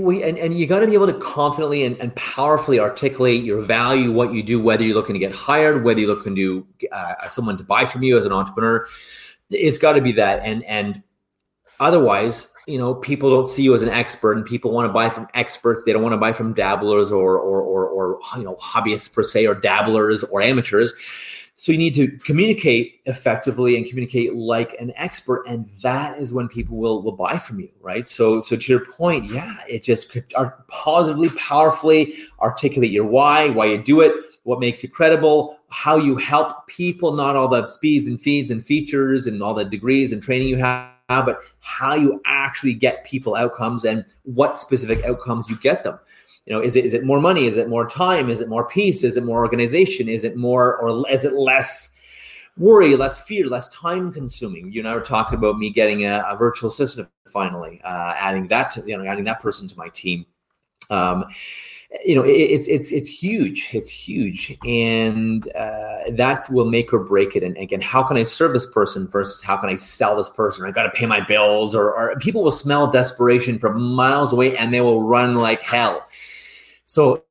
we, 0.00 0.22
and, 0.22 0.38
and 0.38 0.58
you 0.58 0.66
got 0.66 0.80
to 0.80 0.86
be 0.86 0.94
able 0.94 1.06
to 1.06 1.18
confidently 1.18 1.84
and, 1.84 1.98
and 1.98 2.14
powerfully 2.16 2.80
articulate 2.80 3.44
your 3.44 3.60
value, 3.62 4.12
what 4.12 4.32
you 4.32 4.42
do, 4.42 4.60
whether 4.60 4.84
you're 4.84 4.94
looking 4.94 5.14
to 5.14 5.18
get 5.18 5.32
hired, 5.32 5.84
whether 5.84 6.00
you're 6.00 6.14
looking 6.14 6.34
to 6.36 6.66
uh, 6.92 7.28
someone 7.30 7.58
to 7.58 7.64
buy 7.64 7.84
from 7.84 8.02
you 8.02 8.16
as 8.16 8.24
an 8.24 8.32
entrepreneur. 8.32 8.86
It's 9.50 9.78
got 9.78 9.92
to 9.92 10.00
be 10.00 10.12
that, 10.12 10.40
and 10.44 10.64
and 10.64 11.02
otherwise, 11.78 12.52
you 12.66 12.78
know, 12.78 12.94
people 12.94 13.28
don't 13.28 13.46
see 13.46 13.62
you 13.62 13.74
as 13.74 13.82
an 13.82 13.90
expert, 13.90 14.36
and 14.36 14.46
people 14.46 14.72
want 14.72 14.88
to 14.88 14.92
buy 14.92 15.10
from 15.10 15.28
experts. 15.34 15.82
They 15.84 15.92
don't 15.92 16.02
want 16.02 16.14
to 16.14 16.18
buy 16.18 16.32
from 16.32 16.54
dabblers 16.54 17.12
or 17.12 17.38
or 17.38 17.60
or, 17.60 17.86
or 17.86 18.18
you 18.38 18.44
know 18.44 18.56
hobbyists 18.56 19.12
per 19.12 19.22
se, 19.22 19.46
or 19.46 19.54
dabblers 19.54 20.24
or 20.24 20.40
amateurs. 20.40 20.94
So 21.62 21.70
you 21.70 21.78
need 21.78 21.94
to 21.94 22.08
communicate 22.24 23.02
effectively 23.04 23.76
and 23.76 23.86
communicate 23.86 24.34
like 24.34 24.74
an 24.80 24.92
expert, 24.96 25.44
and 25.46 25.70
that 25.80 26.18
is 26.18 26.32
when 26.32 26.48
people 26.48 26.76
will 26.76 27.02
will 27.02 27.12
buy 27.12 27.38
from 27.38 27.60
you, 27.60 27.68
right? 27.80 28.04
So 28.08 28.40
so 28.40 28.56
to 28.56 28.72
your 28.72 28.84
point, 28.84 29.30
yeah, 29.30 29.54
it 29.68 29.84
just 29.84 30.16
are 30.34 30.64
positively, 30.66 31.28
powerfully 31.38 32.16
articulate 32.40 32.90
your 32.90 33.04
why, 33.04 33.50
why 33.50 33.66
you 33.66 33.80
do 33.80 34.00
it, 34.00 34.12
what 34.42 34.58
makes 34.58 34.82
you 34.82 34.88
credible, 34.88 35.56
how 35.68 35.98
you 35.98 36.16
help 36.16 36.66
people, 36.66 37.12
not 37.12 37.36
all 37.36 37.46
the 37.46 37.68
speeds 37.68 38.08
and 38.08 38.20
feeds 38.20 38.50
and 38.50 38.64
features 38.64 39.28
and 39.28 39.40
all 39.40 39.54
the 39.54 39.64
degrees 39.64 40.12
and 40.12 40.20
training 40.20 40.48
you 40.48 40.56
have 40.56 40.90
but 41.20 41.42
how 41.60 41.94
you 41.94 42.20
actually 42.24 42.72
get 42.72 43.04
people 43.04 43.34
outcomes 43.34 43.84
and 43.84 44.04
what 44.22 44.58
specific 44.58 45.04
outcomes 45.04 45.50
you 45.50 45.56
get 45.56 45.84
them. 45.84 45.98
You 46.46 46.54
know 46.54 46.62
is 46.62 46.76
it 46.76 46.84
is 46.84 46.94
it 46.94 47.04
more 47.04 47.20
money? 47.20 47.46
Is 47.46 47.56
it 47.56 47.68
more 47.68 47.88
time? 47.88 48.30
Is 48.30 48.40
it 48.40 48.48
more 48.48 48.66
peace? 48.66 49.04
Is 49.04 49.16
it 49.16 49.24
more 49.24 49.44
organization? 49.44 50.08
Is 50.08 50.24
it 50.24 50.36
more 50.36 50.76
or 50.78 51.04
is 51.10 51.24
it 51.24 51.34
less 51.34 51.94
worry 52.56 52.96
less 52.96 53.20
fear 53.20 53.46
less 53.48 53.68
time 53.68 54.12
consuming? 54.12 54.72
You 54.72 54.80
and 54.80 54.88
i 54.88 54.94
were 54.94 55.00
talking 55.02 55.38
about 55.38 55.58
me 55.58 55.70
getting 55.70 56.06
a, 56.06 56.24
a 56.28 56.36
virtual 56.36 56.68
assistant 56.68 57.08
finally 57.26 57.80
uh, 57.84 58.14
adding 58.16 58.46
that 58.48 58.70
to 58.72 58.84
you 58.86 58.96
know 58.96 59.04
adding 59.04 59.24
that 59.24 59.40
person 59.40 59.68
to 59.68 59.76
my 59.76 59.88
team. 59.88 60.26
Um, 60.90 61.24
you 62.04 62.14
know 62.14 62.22
it, 62.22 62.30
it's 62.30 62.66
it's 62.68 62.90
it's 62.90 63.08
huge 63.08 63.70
it's 63.72 63.90
huge 63.90 64.56
and 64.66 65.54
uh, 65.54 66.10
that's 66.12 66.48
will 66.48 66.64
make 66.64 66.92
or 66.92 66.98
break 66.98 67.36
it 67.36 67.42
and 67.42 67.56
again 67.58 67.80
how 67.80 68.02
can 68.02 68.16
i 68.16 68.22
serve 68.22 68.52
this 68.52 68.66
person 68.66 69.06
versus 69.08 69.42
how 69.42 69.56
can 69.56 69.68
i 69.68 69.74
sell 69.74 70.16
this 70.16 70.30
person 70.30 70.64
i 70.64 70.70
got 70.70 70.84
to 70.84 70.90
pay 70.90 71.06
my 71.06 71.20
bills 71.20 71.74
or, 71.74 71.94
or 71.94 72.18
people 72.18 72.42
will 72.42 72.50
smell 72.50 72.90
desperation 72.90 73.58
from 73.58 73.80
miles 73.80 74.32
away 74.32 74.56
and 74.56 74.72
they 74.72 74.80
will 74.80 75.02
run 75.02 75.36
like 75.36 75.60
hell 75.60 76.06
so 76.86 77.24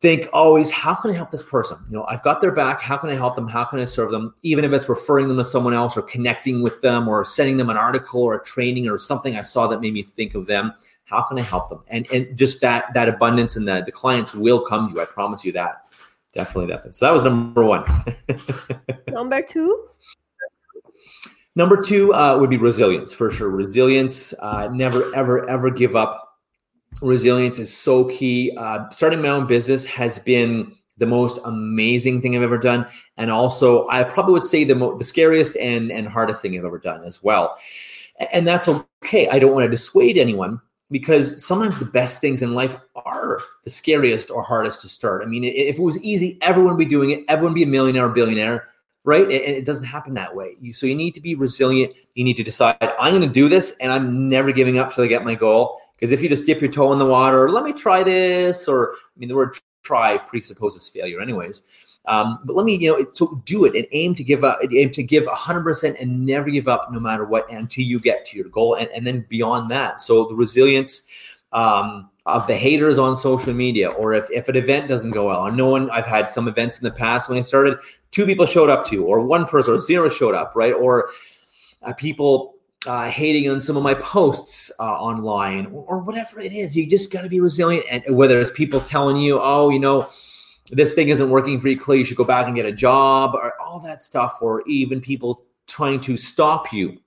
think 0.00 0.28
always, 0.32 0.70
how 0.70 0.94
can 0.94 1.10
I 1.10 1.14
help 1.14 1.30
this 1.30 1.42
person? 1.42 1.78
You 1.90 1.96
know, 1.96 2.04
I've 2.08 2.22
got 2.22 2.40
their 2.40 2.52
back. 2.52 2.80
How 2.80 2.96
can 2.96 3.10
I 3.10 3.14
help 3.14 3.34
them? 3.34 3.48
How 3.48 3.64
can 3.64 3.80
I 3.80 3.84
serve 3.84 4.12
them? 4.12 4.34
Even 4.42 4.64
if 4.64 4.72
it's 4.72 4.88
referring 4.88 5.28
them 5.28 5.38
to 5.38 5.44
someone 5.44 5.74
else 5.74 5.96
or 5.96 6.02
connecting 6.02 6.62
with 6.62 6.80
them 6.82 7.08
or 7.08 7.24
sending 7.24 7.56
them 7.56 7.70
an 7.70 7.76
article 7.76 8.22
or 8.22 8.36
a 8.36 8.44
training 8.44 8.88
or 8.88 8.98
something 8.98 9.36
I 9.36 9.42
saw 9.42 9.66
that 9.66 9.80
made 9.80 9.94
me 9.94 10.02
think 10.02 10.34
of 10.34 10.46
them. 10.46 10.72
How 11.08 11.22
can 11.22 11.38
I 11.38 11.42
help 11.42 11.68
them? 11.68 11.80
And 11.88 12.06
and 12.12 12.36
just 12.36 12.60
that 12.60 12.92
that 12.94 13.08
abundance 13.08 13.56
and 13.56 13.66
the 13.66 13.82
the 13.84 13.92
clients 13.92 14.34
will 14.34 14.64
come 14.64 14.88
to 14.88 14.94
you. 14.94 15.00
I 15.02 15.06
promise 15.06 15.44
you 15.44 15.52
that. 15.52 15.88
Definitely, 16.34 16.66
definitely. 16.68 16.92
So 16.92 17.06
that 17.06 17.12
was 17.12 17.24
number 17.24 17.64
one. 17.64 17.84
number 19.08 19.42
two. 19.42 19.88
Number 21.56 21.82
two 21.82 22.14
uh, 22.14 22.38
would 22.38 22.50
be 22.50 22.58
resilience 22.58 23.12
for 23.12 23.30
sure. 23.30 23.48
Resilience. 23.48 24.34
Uh, 24.40 24.68
never, 24.68 25.12
ever, 25.14 25.48
ever 25.48 25.70
give 25.70 25.96
up 25.96 26.28
resilience 27.02 27.58
is 27.58 27.74
so 27.74 28.04
key. 28.04 28.52
Uh, 28.56 28.88
starting 28.90 29.22
my 29.22 29.28
own 29.28 29.46
business 29.46 29.84
has 29.86 30.18
been 30.18 30.74
the 30.98 31.06
most 31.06 31.38
amazing 31.44 32.20
thing 32.20 32.36
I've 32.36 32.42
ever 32.42 32.58
done, 32.58 32.86
and 33.16 33.30
also 33.30 33.88
I 33.88 34.02
probably 34.04 34.32
would 34.32 34.44
say 34.44 34.64
the 34.64 34.74
mo- 34.74 34.96
the 34.98 35.04
scariest 35.04 35.56
and 35.56 35.92
and 35.92 36.08
hardest 36.08 36.42
thing 36.42 36.56
I've 36.58 36.64
ever 36.64 36.78
done 36.78 37.04
as 37.04 37.22
well. 37.22 37.56
And 38.32 38.46
that's 38.46 38.68
okay. 38.68 39.28
I 39.28 39.38
don't 39.38 39.52
want 39.52 39.64
to 39.64 39.70
dissuade 39.70 40.18
anyone 40.18 40.60
because 40.90 41.44
sometimes 41.44 41.78
the 41.78 41.84
best 41.84 42.20
things 42.20 42.42
in 42.42 42.54
life 42.54 42.76
are 42.96 43.40
the 43.64 43.70
scariest 43.70 44.30
or 44.30 44.42
hardest 44.42 44.80
to 44.82 44.88
start. 44.88 45.22
I 45.22 45.26
mean, 45.26 45.44
if 45.44 45.78
it 45.78 45.82
was 45.82 46.02
easy, 46.02 46.38
everyone 46.40 46.74
would 46.74 46.78
be 46.78 46.86
doing 46.86 47.10
it. 47.10 47.24
Everyone 47.28 47.52
would 47.52 47.58
be 47.58 47.64
a 47.64 47.66
millionaire 47.66 48.06
or 48.06 48.10
billionaire, 48.10 48.68
right? 49.04 49.24
And 49.24 49.32
it 49.32 49.64
doesn't 49.66 49.84
happen 49.84 50.14
that 50.14 50.34
way. 50.34 50.56
So 50.72 50.86
you 50.86 50.94
need 50.94 51.12
to 51.12 51.20
be 51.20 51.34
resilient. 51.34 51.92
You 52.14 52.24
need 52.24 52.36
to 52.38 52.44
decide, 52.44 52.76
I'm 52.80 53.12
going 53.12 53.26
to 53.26 53.28
do 53.28 53.48
this, 53.48 53.76
and 53.80 53.92
I'm 53.92 54.28
never 54.28 54.50
giving 54.50 54.78
up 54.78 54.92
till 54.92 55.04
I 55.04 55.06
get 55.08 55.24
my 55.24 55.34
goal. 55.34 55.80
Because 55.94 56.12
if 56.12 56.22
you 56.22 56.28
just 56.28 56.44
dip 56.44 56.60
your 56.60 56.70
toe 56.72 56.92
in 56.92 56.98
the 56.98 57.06
water, 57.06 57.50
let 57.50 57.64
me 57.64 57.72
try 57.72 58.02
this, 58.02 58.68
or 58.68 58.94
I 58.94 59.18
mean, 59.18 59.28
the 59.28 59.34
word 59.34 59.58
try 59.82 60.16
presupposes 60.16 60.88
failure, 60.88 61.20
anyways. 61.20 61.62
Um, 62.08 62.40
but 62.44 62.56
let 62.56 62.64
me, 62.64 62.76
you 62.76 62.88
know, 62.88 63.06
so 63.12 63.40
do 63.44 63.66
it 63.66 63.76
and 63.76 63.86
aim 63.92 64.14
to 64.14 64.24
give 64.24 64.42
up, 64.42 64.58
aim 64.72 64.90
to 64.92 65.02
give 65.02 65.24
100% 65.24 66.00
and 66.00 66.26
never 66.26 66.48
give 66.48 66.66
up 66.66 66.90
no 66.90 66.98
matter 66.98 67.24
what 67.24 67.50
until 67.52 67.84
you 67.84 68.00
get 68.00 68.24
to 68.26 68.36
your 68.36 68.48
goal. 68.48 68.74
And, 68.74 68.88
and 68.90 69.06
then 69.06 69.26
beyond 69.28 69.70
that. 69.70 70.00
So 70.00 70.24
the 70.24 70.34
resilience 70.34 71.02
um, 71.52 72.08
of 72.24 72.46
the 72.46 72.56
haters 72.56 72.98
on 72.98 73.14
social 73.14 73.52
media, 73.52 73.90
or 73.90 74.14
if, 74.14 74.30
if 74.30 74.48
an 74.48 74.56
event 74.56 74.88
doesn't 74.88 75.10
go 75.10 75.26
well, 75.26 75.42
I 75.42 75.50
know 75.50 75.72
when 75.72 75.90
I've 75.90 76.06
had 76.06 76.30
some 76.30 76.48
events 76.48 76.78
in 76.78 76.84
the 76.84 76.90
past 76.90 77.28
when 77.28 77.36
I 77.36 77.42
started, 77.42 77.78
two 78.10 78.24
people 78.24 78.46
showed 78.46 78.70
up 78.70 78.86
to, 78.86 79.04
or 79.04 79.24
one 79.26 79.44
person 79.44 79.74
or 79.74 79.78
zero 79.78 80.08
showed 80.08 80.34
up, 80.34 80.52
right? 80.56 80.72
Or 80.72 81.10
uh, 81.82 81.92
people 81.92 82.54
uh, 82.86 83.10
hating 83.10 83.50
on 83.50 83.60
some 83.60 83.76
of 83.76 83.82
my 83.82 83.94
posts 83.94 84.70
uh, 84.78 84.82
online 84.82 85.66
or, 85.66 85.84
or, 85.84 85.98
whatever 85.98 86.40
it 86.40 86.52
is. 86.52 86.76
You 86.76 86.86
just 86.86 87.10
got 87.10 87.22
to 87.22 87.28
be 87.28 87.40
resilient. 87.40 87.84
And 87.90 88.16
whether 88.16 88.40
it's 88.40 88.52
people 88.52 88.80
telling 88.80 89.16
you, 89.16 89.40
oh, 89.42 89.70
you 89.70 89.80
know, 89.80 90.08
this 90.70 90.94
thing 90.94 91.08
isn't 91.08 91.30
working 91.30 91.58
for 91.60 91.68
you, 91.68 91.78
Clay, 91.78 91.98
you 91.98 92.04
should 92.04 92.16
go 92.16 92.24
back 92.24 92.46
and 92.46 92.56
get 92.56 92.66
a 92.66 92.72
job, 92.72 93.34
or 93.34 93.60
all 93.60 93.80
that 93.80 94.02
stuff, 94.02 94.38
or 94.40 94.62
even 94.66 95.00
people 95.00 95.44
trying 95.66 96.00
to 96.02 96.16
stop 96.16 96.72
you 96.72 96.98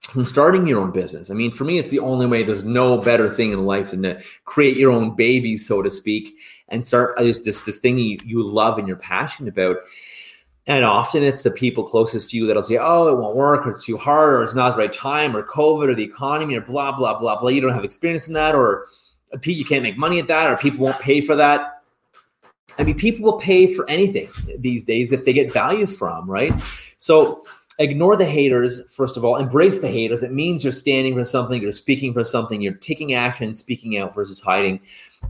from 0.00 0.24
starting 0.24 0.66
your 0.66 0.80
own 0.80 0.92
business. 0.92 1.30
I 1.30 1.34
mean, 1.34 1.50
for 1.50 1.64
me, 1.64 1.78
it's 1.78 1.90
the 1.90 1.98
only 1.98 2.26
way. 2.26 2.42
There's 2.42 2.62
no 2.62 2.98
better 2.98 3.32
thing 3.32 3.52
in 3.52 3.66
life 3.66 3.90
than 3.90 4.02
to 4.02 4.20
create 4.44 4.76
your 4.76 4.92
own 4.92 5.16
baby, 5.16 5.56
so 5.56 5.82
to 5.82 5.90
speak, 5.90 6.36
and 6.68 6.84
start 6.84 7.18
uh, 7.18 7.24
just 7.24 7.44
this 7.44 7.64
this 7.64 7.78
thing 7.78 7.98
you, 7.98 8.18
you 8.24 8.46
love 8.46 8.78
and 8.78 8.86
you're 8.86 8.96
passionate 8.96 9.48
about. 9.48 9.78
And 10.68 10.84
often 10.84 11.22
it's 11.22 11.42
the 11.42 11.50
people 11.50 11.84
closest 11.84 12.30
to 12.30 12.36
you 12.36 12.46
that'll 12.46 12.62
say, 12.62 12.78
oh, 12.80 13.08
it 13.08 13.20
won't 13.20 13.36
work, 13.36 13.66
or 13.66 13.72
it's 13.72 13.86
too 13.86 13.96
hard, 13.96 14.34
or 14.34 14.42
it's 14.42 14.54
not 14.54 14.70
the 14.70 14.78
right 14.78 14.92
time, 14.92 15.36
or 15.36 15.42
COVID, 15.42 15.88
or 15.88 15.94
the 15.94 16.04
economy, 16.04 16.56
or 16.56 16.60
blah, 16.60 16.92
blah, 16.92 17.18
blah, 17.18 17.40
blah. 17.40 17.50
You 17.50 17.60
don't 17.60 17.72
have 17.72 17.84
experience 17.84 18.28
in 18.28 18.34
that, 18.34 18.54
or 18.54 18.86
uh, 19.32 19.38
you 19.44 19.64
can't 19.64 19.82
make 19.82 19.96
money 19.96 20.18
at 20.18 20.28
that, 20.28 20.50
or 20.50 20.56
people 20.56 20.84
won't 20.84 20.98
pay 20.98 21.20
for 21.20 21.36
that. 21.36 21.75
I 22.78 22.84
mean, 22.84 22.96
people 22.96 23.24
will 23.24 23.38
pay 23.38 23.72
for 23.72 23.88
anything 23.88 24.28
these 24.58 24.84
days 24.84 25.12
if 25.12 25.24
they 25.24 25.32
get 25.32 25.52
value 25.52 25.86
from, 25.86 26.30
right? 26.30 26.52
So 26.98 27.44
ignore 27.78 28.16
the 28.16 28.24
haters, 28.24 28.92
first 28.92 29.16
of 29.16 29.24
all, 29.24 29.36
embrace 29.36 29.80
the 29.80 29.88
haters. 29.88 30.22
It 30.22 30.32
means 30.32 30.62
you're 30.62 30.72
standing 30.72 31.14
for 31.14 31.24
something, 31.24 31.60
you're 31.60 31.72
speaking 31.72 32.12
for 32.12 32.24
something, 32.24 32.60
you're 32.60 32.74
taking 32.74 33.14
action, 33.14 33.54
speaking 33.54 33.98
out 33.98 34.14
versus 34.14 34.40
hiding. 34.40 34.80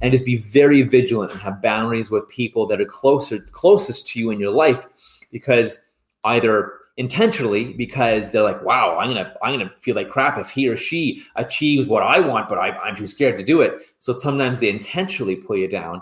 And 0.01 0.13
just 0.13 0.25
be 0.25 0.37
very 0.37 0.83
vigilant 0.83 1.33
and 1.33 1.41
have 1.41 1.63
boundaries 1.63 2.11
with 2.11 2.29
people 2.29 2.67
that 2.67 2.81
are 2.81 2.87
closer, 2.87 3.41
closest 3.41 4.09
to 4.09 4.19
you 4.19 4.31
in 4.31 4.41
your 4.41 4.51
life 4.51 4.87
because 5.33 5.81
either 6.25 6.73
intentionally 6.97 7.75
because 7.75 8.33
they're 8.33 8.43
like 8.43 8.63
wow 8.63 8.97
i'm 8.99 9.09
gonna 9.09 9.35
i'm 9.43 9.59
gonna 9.59 9.71
feel 9.81 9.95
like 9.95 10.09
crap 10.09 10.39
if 10.39 10.49
he 10.49 10.67
or 10.67 10.77
she 10.79 11.23
achieves 11.37 11.87
what 11.87 12.03
i 12.03 12.19
want 12.19 12.49
but 12.49 12.59
I, 12.59 12.89
am 12.89 12.97
too 12.97 13.07
scared 13.07 13.37
to 13.39 13.45
do 13.45 13.61
it 13.61 13.83
so 14.01 14.17
sometimes 14.17 14.61
they 14.61 14.71
intentionally 14.71 15.37
pull 15.37 15.57
you 15.57 15.69
down 15.69 16.01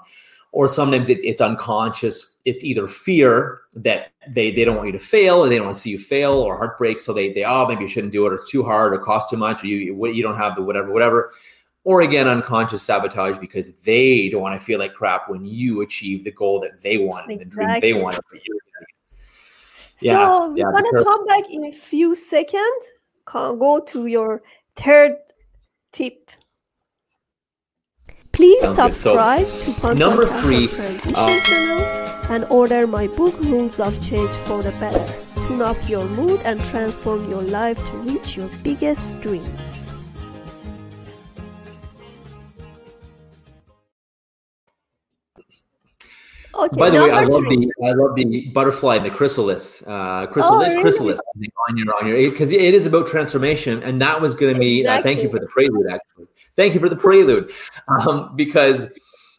or 0.54 0.68
sometimes 0.68 1.08
it, 1.08 1.18
it's 1.24 1.40
unconscious 1.40 2.36
it's 2.44 2.62
either 2.62 2.86
fear 2.86 3.62
that 3.74 4.12
they, 4.28 4.52
they 4.52 4.64
don't 4.64 4.76
want 4.76 4.86
you 4.86 4.92
to 4.92 4.98
fail 4.98 5.38
or 5.38 5.48
they 5.48 5.56
don't 5.56 5.66
want 5.66 5.76
to 5.76 5.82
see 5.82 5.90
you 5.90 5.98
fail 5.98 6.34
or 6.34 6.56
heartbreak 6.56 7.00
so 7.00 7.12
they, 7.12 7.32
they 7.32 7.44
oh 7.44 7.66
maybe 7.66 7.82
you 7.82 7.88
shouldn't 7.88 8.12
do 8.12 8.24
it 8.24 8.32
or 8.32 8.36
it's 8.36 8.50
too 8.50 8.62
hard 8.62 8.94
or 8.94 8.98
cost 8.98 9.28
too 9.28 9.36
much 9.36 9.64
or 9.64 9.66
you, 9.66 10.06
you 10.06 10.22
don't 10.22 10.36
have 10.36 10.54
the 10.54 10.62
whatever 10.62 10.92
whatever 10.92 11.32
or 11.82 12.02
again 12.02 12.28
unconscious 12.28 12.82
sabotage 12.82 13.36
because 13.38 13.74
they 13.82 14.28
don't 14.28 14.42
want 14.42 14.58
to 14.58 14.64
feel 14.64 14.78
like 14.78 14.94
crap 14.94 15.28
when 15.28 15.44
you 15.44 15.80
achieve 15.80 16.22
the 16.22 16.30
goal 16.30 16.60
that 16.60 16.80
they 16.80 16.98
want 16.98 17.28
exactly. 17.30 17.44
the 17.44 17.50
dream 17.50 17.80
they 17.80 17.92
want 17.92 18.18
so 19.96 20.06
yeah, 20.06 20.52
yeah, 20.56 20.64
we're 20.66 20.72
gonna 20.72 21.04
come 21.04 21.24
back 21.26 21.44
in 21.50 21.64
a 21.66 21.72
few 21.72 22.14
seconds. 22.14 22.90
Go 23.26 23.80
to 23.80 24.06
your 24.06 24.42
third 24.76 25.16
tip. 25.92 26.30
Please 28.34 28.74
subscribe 28.74 29.46
so, 29.46 29.72
to 29.72 29.80
Punk 29.80 29.98
number 29.98 30.26
three 30.26 30.68
uh, 31.14 32.26
and 32.30 32.44
order 32.46 32.86
my 32.86 33.06
book 33.06 33.38
Rules 33.40 33.78
of 33.78 33.94
Change 34.02 34.30
for 34.46 34.62
the 34.62 34.72
Better. 34.72 35.06
Tune 35.46 35.62
up 35.62 35.76
your 35.88 36.06
mood 36.08 36.40
and 36.44 36.62
transform 36.64 37.28
your 37.30 37.42
life 37.42 37.78
to 37.78 37.96
reach 37.98 38.36
your 38.36 38.48
biggest 38.62 39.20
dreams. 39.20 39.60
Okay, 46.54 46.78
By 46.78 46.90
the 46.90 47.02
way, 47.02 47.10
I 47.10 47.24
love 47.24 47.42
the 47.42 47.72
I 47.84 47.92
love 47.92 48.14
the 48.14 48.48
butterfly 48.50 48.96
and 48.96 49.04
the 49.06 49.10
chrysalis, 49.10 49.82
uh, 49.86 50.26
chrysalis, 50.28 50.66
oh, 50.66 50.70
really? 50.70 50.80
chrysalis 50.82 51.20
on 51.68 51.76
your 51.76 51.94
on 51.96 52.06
your 52.06 52.30
because 52.30 52.52
it 52.52 52.60
is 52.60 52.86
about 52.86 53.08
transformation, 53.08 53.82
and 53.82 54.00
that 54.00 54.20
was 54.20 54.34
going 54.34 54.54
to 54.54 54.60
be. 54.60 54.80
Exactly. 54.80 54.98
Uh, 54.98 55.02
thank 55.02 55.22
you 55.22 55.28
for 55.28 55.40
the 55.40 55.46
prelude, 55.48 55.88
actually. 55.90 56.13
Thank 56.56 56.74
you 56.74 56.80
for 56.80 56.88
the 56.88 56.96
prelude, 56.96 57.52
um, 57.88 58.34
because 58.36 58.84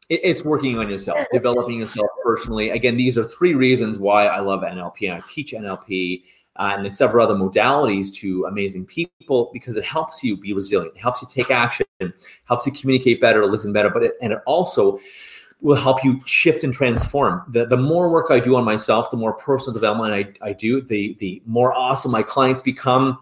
it, 0.10 0.20
it's 0.24 0.44
working 0.44 0.78
on 0.78 0.90
yourself, 0.90 1.18
developing 1.34 1.80
yourself 1.80 2.10
personally. 2.24 2.72
Again, 2.72 2.98
these 2.98 3.18
are 3.18 3.26
three 3.26 3.54
reasons 3.54 4.00
why 4.00 4.28
I 4.28 4.40
love 4.40 4.62
NLP. 4.62 5.14
I 5.14 5.22
teach 5.30 5.52
NLP. 5.52 6.24
Uh, 6.58 6.74
and 6.78 6.96
several 6.96 7.22
other 7.22 7.36
modalities 7.36 8.14
to 8.14 8.46
amazing 8.46 8.86
people 8.86 9.50
because 9.52 9.76
it 9.76 9.84
helps 9.84 10.24
you 10.24 10.38
be 10.38 10.54
resilient, 10.54 10.96
it 10.96 11.02
helps 11.02 11.22
you 11.22 11.28
take 11.30 11.52
action, 11.52 11.86
helps 12.46 12.66
you 12.66 12.72
communicate 12.72 13.20
better, 13.20 13.46
listen 13.46 13.74
better, 13.74 13.90
but 13.90 14.04
it, 14.04 14.14
and 14.22 14.32
it 14.32 14.40
also 14.46 14.98
will 15.60 15.76
help 15.76 16.04
you 16.04 16.20
shift 16.26 16.64
and 16.64 16.74
transform. 16.74 17.44
The, 17.50 17.66
the 17.66 17.76
more 17.76 18.10
work 18.10 18.28
I 18.30 18.40
do 18.40 18.56
on 18.56 18.64
myself, 18.64 19.10
the 19.10 19.18
more 19.18 19.34
personal 19.34 19.74
development 19.74 20.14
I, 20.14 20.48
I 20.50 20.54
do, 20.54 20.80
the, 20.80 21.16
the 21.20 21.42
more 21.46 21.74
awesome 21.74 22.12
my 22.12 22.24
clients 22.24 22.62
become, 22.62 23.20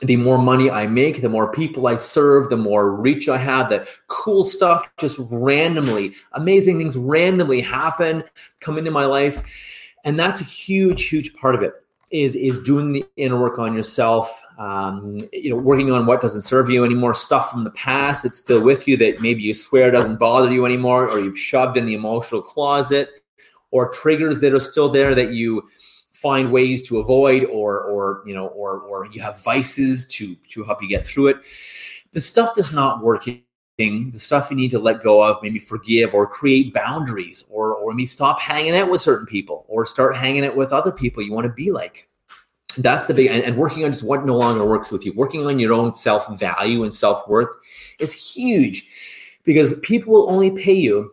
the 0.00 0.16
more 0.16 0.38
money 0.38 0.70
I 0.70 0.86
make, 0.86 1.22
the 1.22 1.28
more 1.28 1.50
people 1.50 1.86
I 1.86 1.96
serve, 1.96 2.50
the 2.50 2.56
more 2.56 2.94
reach 2.94 3.28
I 3.28 3.38
have, 3.38 3.68
the 3.68 3.86
cool 4.08 4.44
stuff 4.44 4.88
just 4.98 5.16
randomly, 5.18 6.14
amazing 6.32 6.78
things 6.78 6.96
randomly 6.96 7.60
happen, 7.60 8.24
come 8.60 8.78
into 8.78 8.90
my 8.90 9.04
life. 9.04 9.42
And 10.04 10.18
that's 10.18 10.40
a 10.40 10.44
huge, 10.44 11.08
huge 11.08 11.34
part 11.34 11.54
of 11.54 11.62
it 11.62 11.74
is 12.10 12.36
is 12.36 12.62
doing 12.62 12.92
the 12.92 13.04
inner 13.16 13.38
work 13.38 13.58
on 13.58 13.74
yourself 13.74 14.42
um, 14.58 15.18
you 15.32 15.50
know 15.50 15.56
working 15.56 15.92
on 15.92 16.06
what 16.06 16.22
doesn't 16.22 16.42
serve 16.42 16.70
you 16.70 16.84
anymore 16.84 17.14
stuff 17.14 17.50
from 17.50 17.64
the 17.64 17.70
past 17.72 18.22
that's 18.22 18.38
still 18.38 18.62
with 18.62 18.88
you 18.88 18.96
that 18.96 19.20
maybe 19.20 19.42
you 19.42 19.52
swear 19.52 19.90
doesn't 19.90 20.16
bother 20.16 20.50
you 20.50 20.64
anymore 20.64 21.08
or 21.08 21.20
you've 21.20 21.38
shoved 21.38 21.76
in 21.76 21.84
the 21.84 21.94
emotional 21.94 22.40
closet 22.40 23.22
or 23.70 23.90
triggers 23.90 24.40
that 24.40 24.54
are 24.54 24.60
still 24.60 24.88
there 24.88 25.14
that 25.14 25.32
you 25.32 25.68
find 26.20 26.50
ways 26.52 26.86
to 26.88 26.98
avoid 26.98 27.44
or 27.44 27.80
or 27.82 28.22
you 28.26 28.34
know 28.34 28.48
or 28.48 28.80
or 28.80 29.06
you 29.12 29.20
have 29.20 29.40
vices 29.40 30.06
to 30.06 30.34
to 30.50 30.64
help 30.64 30.82
you 30.82 30.88
get 30.88 31.06
through 31.06 31.28
it 31.28 31.36
the 32.12 32.20
stuff 32.20 32.54
that's 32.54 32.72
not 32.72 33.02
working 33.02 33.42
the 33.78 34.18
stuff 34.18 34.50
you 34.50 34.56
need 34.56 34.72
to 34.72 34.78
let 34.78 35.04
go 35.04 35.22
of, 35.22 35.40
maybe 35.40 35.60
forgive 35.60 36.12
or 36.12 36.26
create 36.26 36.74
boundaries, 36.74 37.44
or 37.48 37.74
or 37.74 37.94
maybe 37.94 38.06
stop 38.06 38.40
hanging 38.40 38.74
out 38.74 38.90
with 38.90 39.00
certain 39.00 39.26
people, 39.26 39.64
or 39.68 39.86
start 39.86 40.16
hanging 40.16 40.44
out 40.44 40.56
with 40.56 40.72
other 40.72 40.90
people 40.90 41.22
you 41.22 41.32
want 41.32 41.46
to 41.46 41.52
be 41.52 41.70
like. 41.70 42.08
That's 42.76 43.06
the 43.06 43.14
big 43.14 43.28
and, 43.28 43.44
and 43.44 43.56
working 43.56 43.84
on 43.84 43.92
just 43.92 44.02
what 44.02 44.26
no 44.26 44.36
longer 44.36 44.66
works 44.66 44.90
with 44.90 45.06
you. 45.06 45.12
Working 45.12 45.46
on 45.46 45.60
your 45.60 45.72
own 45.72 45.92
self 45.92 46.28
value 46.38 46.82
and 46.82 46.92
self 46.92 47.28
worth 47.28 47.54
is 48.00 48.12
huge 48.12 48.84
because 49.44 49.78
people 49.80 50.12
will 50.12 50.30
only 50.30 50.50
pay 50.50 50.74
you 50.74 51.12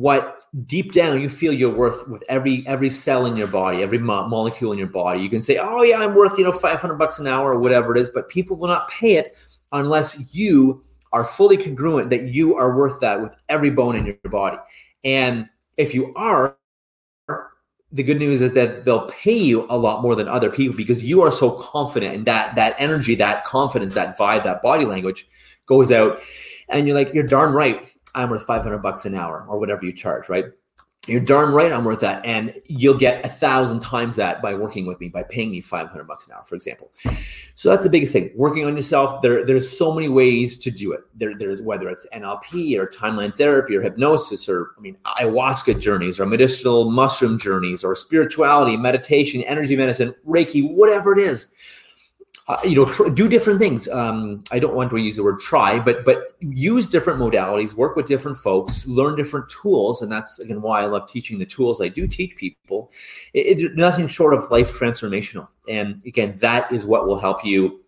what 0.00 0.42
deep 0.66 0.92
down 0.92 1.20
you 1.20 1.28
feel 1.28 1.52
you're 1.52 1.74
worth 1.74 2.08
with 2.08 2.22
every 2.28 2.66
every 2.66 2.90
cell 2.90 3.26
in 3.26 3.36
your 3.36 3.46
body 3.46 3.82
every 3.82 3.98
mo- 3.98 4.26
molecule 4.26 4.72
in 4.72 4.78
your 4.78 4.88
body 4.88 5.20
you 5.20 5.28
can 5.28 5.42
say 5.42 5.56
oh 5.58 5.82
yeah 5.82 5.98
i'm 5.98 6.14
worth 6.14 6.36
you 6.36 6.42
know 6.42 6.50
500 6.50 6.94
bucks 6.94 7.18
an 7.18 7.28
hour 7.28 7.52
or 7.52 7.58
whatever 7.60 7.94
it 7.94 8.00
is 8.00 8.10
but 8.10 8.28
people 8.28 8.56
will 8.56 8.68
not 8.68 8.88
pay 8.88 9.16
it 9.16 9.36
unless 9.72 10.34
you 10.34 10.82
are 11.14 11.24
fully 11.24 11.56
congruent 11.56 12.10
that 12.10 12.24
you 12.28 12.56
are 12.56 12.76
worth 12.76 12.98
that 13.00 13.22
with 13.22 13.36
every 13.48 13.70
bone 13.70 13.94
in 13.94 14.04
your 14.04 14.16
body. 14.24 14.56
And 15.04 15.48
if 15.76 15.94
you 15.94 16.12
are, 16.16 16.56
the 17.92 18.02
good 18.02 18.18
news 18.18 18.40
is 18.40 18.52
that 18.54 18.84
they'll 18.84 19.08
pay 19.08 19.36
you 19.36 19.64
a 19.70 19.78
lot 19.78 20.02
more 20.02 20.16
than 20.16 20.26
other 20.26 20.50
people 20.50 20.76
because 20.76 21.04
you 21.04 21.22
are 21.22 21.30
so 21.30 21.52
confident 21.52 22.16
and 22.16 22.26
that 22.26 22.56
that 22.56 22.74
energy, 22.78 23.14
that 23.14 23.44
confidence, 23.44 23.94
that 23.94 24.18
vibe, 24.18 24.42
that 24.42 24.60
body 24.60 24.84
language 24.84 25.28
goes 25.66 25.92
out 25.92 26.20
and 26.68 26.88
you're 26.88 26.96
like, 26.96 27.14
you're 27.14 27.22
darn 27.22 27.52
right. 27.52 27.93
I'm 28.14 28.30
worth 28.30 28.44
500 28.44 28.78
bucks 28.78 29.04
an 29.04 29.14
hour 29.14 29.46
or 29.48 29.58
whatever 29.58 29.84
you 29.84 29.92
charge, 29.92 30.28
right? 30.28 30.46
you're 31.06 31.20
darn 31.20 31.52
right 31.52 31.70
I'm 31.70 31.84
worth 31.84 32.00
that. 32.00 32.24
And 32.24 32.54
you'll 32.66 32.96
get 32.96 33.24
a 33.24 33.28
thousand 33.28 33.80
times 33.80 34.16
that 34.16 34.40
by 34.40 34.54
working 34.54 34.86
with 34.86 35.00
me, 35.00 35.08
by 35.08 35.22
paying 35.22 35.50
me 35.50 35.60
500 35.60 36.04
bucks 36.04 36.26
an 36.26 36.32
hour, 36.32 36.44
for 36.46 36.54
example. 36.54 36.90
So 37.54 37.68
that's 37.68 37.84
the 37.84 37.90
biggest 37.90 38.12
thing. 38.12 38.30
Working 38.34 38.64
on 38.64 38.74
yourself. 38.74 39.20
There, 39.22 39.44
there's 39.44 39.76
so 39.76 39.92
many 39.92 40.08
ways 40.08 40.58
to 40.58 40.70
do 40.70 40.92
it. 40.92 41.00
There, 41.14 41.36
there's 41.36 41.62
whether 41.62 41.88
it's 41.88 42.06
NLP 42.12 42.78
or 42.78 42.86
timeline 42.86 43.36
therapy 43.36 43.76
or 43.76 43.82
hypnosis 43.82 44.48
or, 44.48 44.70
I 44.78 44.80
mean, 44.80 44.96
ayahuasca 45.04 45.80
journeys 45.80 46.18
or 46.18 46.26
medicinal 46.26 46.90
mushroom 46.90 47.38
journeys 47.38 47.84
or 47.84 47.94
spirituality, 47.94 48.76
meditation, 48.76 49.42
energy 49.42 49.76
medicine, 49.76 50.14
Reiki, 50.26 50.74
whatever 50.74 51.12
it 51.12 51.18
is 51.18 51.48
uh, 52.46 52.58
you 52.62 52.74
know 52.74 52.84
tr- 52.84 53.08
do 53.08 53.28
different 53.28 53.58
things. 53.58 53.88
Um, 53.88 54.44
i 54.50 54.58
don't 54.58 54.74
want 54.74 54.90
to 54.90 54.96
use 54.96 55.16
the 55.16 55.22
word 55.22 55.40
try 55.40 55.78
but 55.78 56.04
but 56.04 56.36
use 56.40 56.88
different 56.88 57.18
modalities 57.18 57.74
work 57.74 57.96
with 57.96 58.06
different 58.06 58.36
folks 58.36 58.86
learn 58.86 59.16
different 59.16 59.48
tools 59.48 60.02
and 60.02 60.12
that's 60.12 60.38
again 60.40 60.60
why 60.60 60.82
i 60.82 60.86
love 60.86 61.08
teaching 61.08 61.38
the 61.38 61.46
tools 61.46 61.80
i 61.80 61.88
do 61.88 62.06
teach 62.06 62.36
people. 62.36 62.92
It, 63.32 63.60
it, 63.60 63.76
nothing 63.76 64.06
short 64.08 64.34
of 64.34 64.50
life 64.50 64.72
transformational. 64.72 65.48
And 65.68 66.02
again 66.06 66.36
that 66.40 66.70
is 66.70 66.84
what 66.84 67.06
will 67.06 67.18
help 67.18 67.44
you 67.44 67.83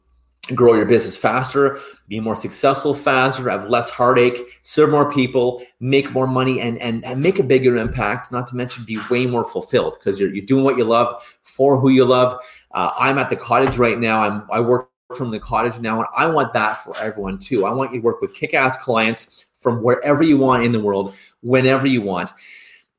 grow 0.54 0.74
your 0.74 0.84
business 0.84 1.16
faster, 1.16 1.80
be 2.08 2.20
more 2.20 2.36
successful 2.36 2.94
faster, 2.94 3.50
have 3.50 3.68
less 3.68 3.90
heartache, 3.90 4.38
serve 4.62 4.90
more 4.90 5.10
people, 5.10 5.62
make 5.80 6.12
more 6.12 6.26
money, 6.26 6.60
and 6.60 6.78
and, 6.78 7.04
and 7.04 7.20
make 7.20 7.38
a 7.38 7.42
bigger 7.42 7.76
impact. 7.76 8.30
Not 8.30 8.46
to 8.48 8.56
mention, 8.56 8.84
be 8.84 8.98
way 9.10 9.26
more 9.26 9.44
fulfilled 9.44 9.96
because 9.98 10.20
you're 10.20 10.32
you're 10.32 10.46
doing 10.46 10.64
what 10.64 10.76
you 10.76 10.84
love 10.84 11.22
for 11.42 11.78
who 11.78 11.88
you 11.88 12.04
love. 12.04 12.38
Uh, 12.72 12.90
I'm 12.98 13.18
at 13.18 13.30
the 13.30 13.36
cottage 13.36 13.76
right 13.76 13.98
now. 13.98 14.22
I'm 14.22 14.46
I 14.50 14.60
work 14.60 14.90
from 15.16 15.30
the 15.30 15.40
cottage 15.40 15.80
now, 15.80 15.98
and 15.98 16.08
I 16.16 16.26
want 16.26 16.52
that 16.52 16.82
for 16.82 16.94
everyone 17.00 17.38
too. 17.38 17.64
I 17.64 17.72
want 17.72 17.92
you 17.92 18.00
to 18.00 18.04
work 18.04 18.20
with 18.20 18.34
kick-ass 18.34 18.76
clients 18.78 19.46
from 19.54 19.82
wherever 19.82 20.22
you 20.22 20.36
want 20.38 20.64
in 20.64 20.72
the 20.72 20.80
world, 20.80 21.14
whenever 21.42 21.86
you 21.86 22.02
want, 22.02 22.30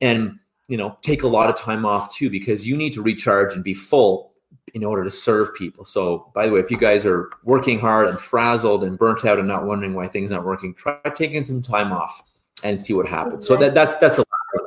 and 0.00 0.38
you 0.68 0.76
know 0.76 0.98
take 1.02 1.22
a 1.22 1.28
lot 1.28 1.48
of 1.48 1.56
time 1.56 1.86
off 1.86 2.14
too 2.14 2.28
because 2.28 2.66
you 2.66 2.76
need 2.76 2.92
to 2.92 3.02
recharge 3.02 3.54
and 3.54 3.64
be 3.64 3.74
full 3.74 4.32
in 4.78 4.84
order 4.84 5.04
to 5.04 5.10
serve 5.10 5.54
people. 5.54 5.84
So, 5.84 6.30
by 6.34 6.46
the 6.46 6.52
way, 6.52 6.60
if 6.60 6.70
you 6.70 6.78
guys 6.78 7.04
are 7.04 7.30
working 7.42 7.78
hard 7.78 8.08
and 8.08 8.18
frazzled 8.18 8.84
and 8.84 8.96
burnt 8.96 9.24
out 9.24 9.38
and 9.38 9.48
not 9.48 9.66
wondering 9.66 9.94
why 9.94 10.08
things 10.08 10.30
aren't 10.30 10.46
working, 10.46 10.72
try 10.74 10.98
taking 11.16 11.44
some 11.44 11.62
time 11.62 11.92
off 11.92 12.22
and 12.62 12.80
see 12.80 12.92
what 12.92 13.06
happens. 13.06 13.46
So 13.46 13.56
that 13.56 13.74
that's 13.74 13.96
that's 13.96 14.18
a 14.18 14.24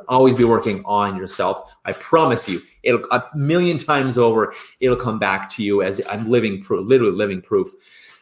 always 0.08 0.34
be 0.34 0.44
working 0.44 0.82
on 0.84 1.16
yourself. 1.16 1.72
I 1.86 1.92
promise 1.92 2.48
you, 2.48 2.60
it'll 2.82 3.04
a 3.10 3.24
million 3.34 3.78
times 3.78 4.18
over, 4.18 4.54
it'll 4.80 4.96
come 4.96 5.18
back 5.18 5.48
to 5.54 5.62
you 5.62 5.82
as 5.82 6.00
I'm 6.08 6.30
living 6.30 6.62
proof, 6.62 6.86
literally 6.86 7.14
living 7.16 7.40
proof. 7.40 7.70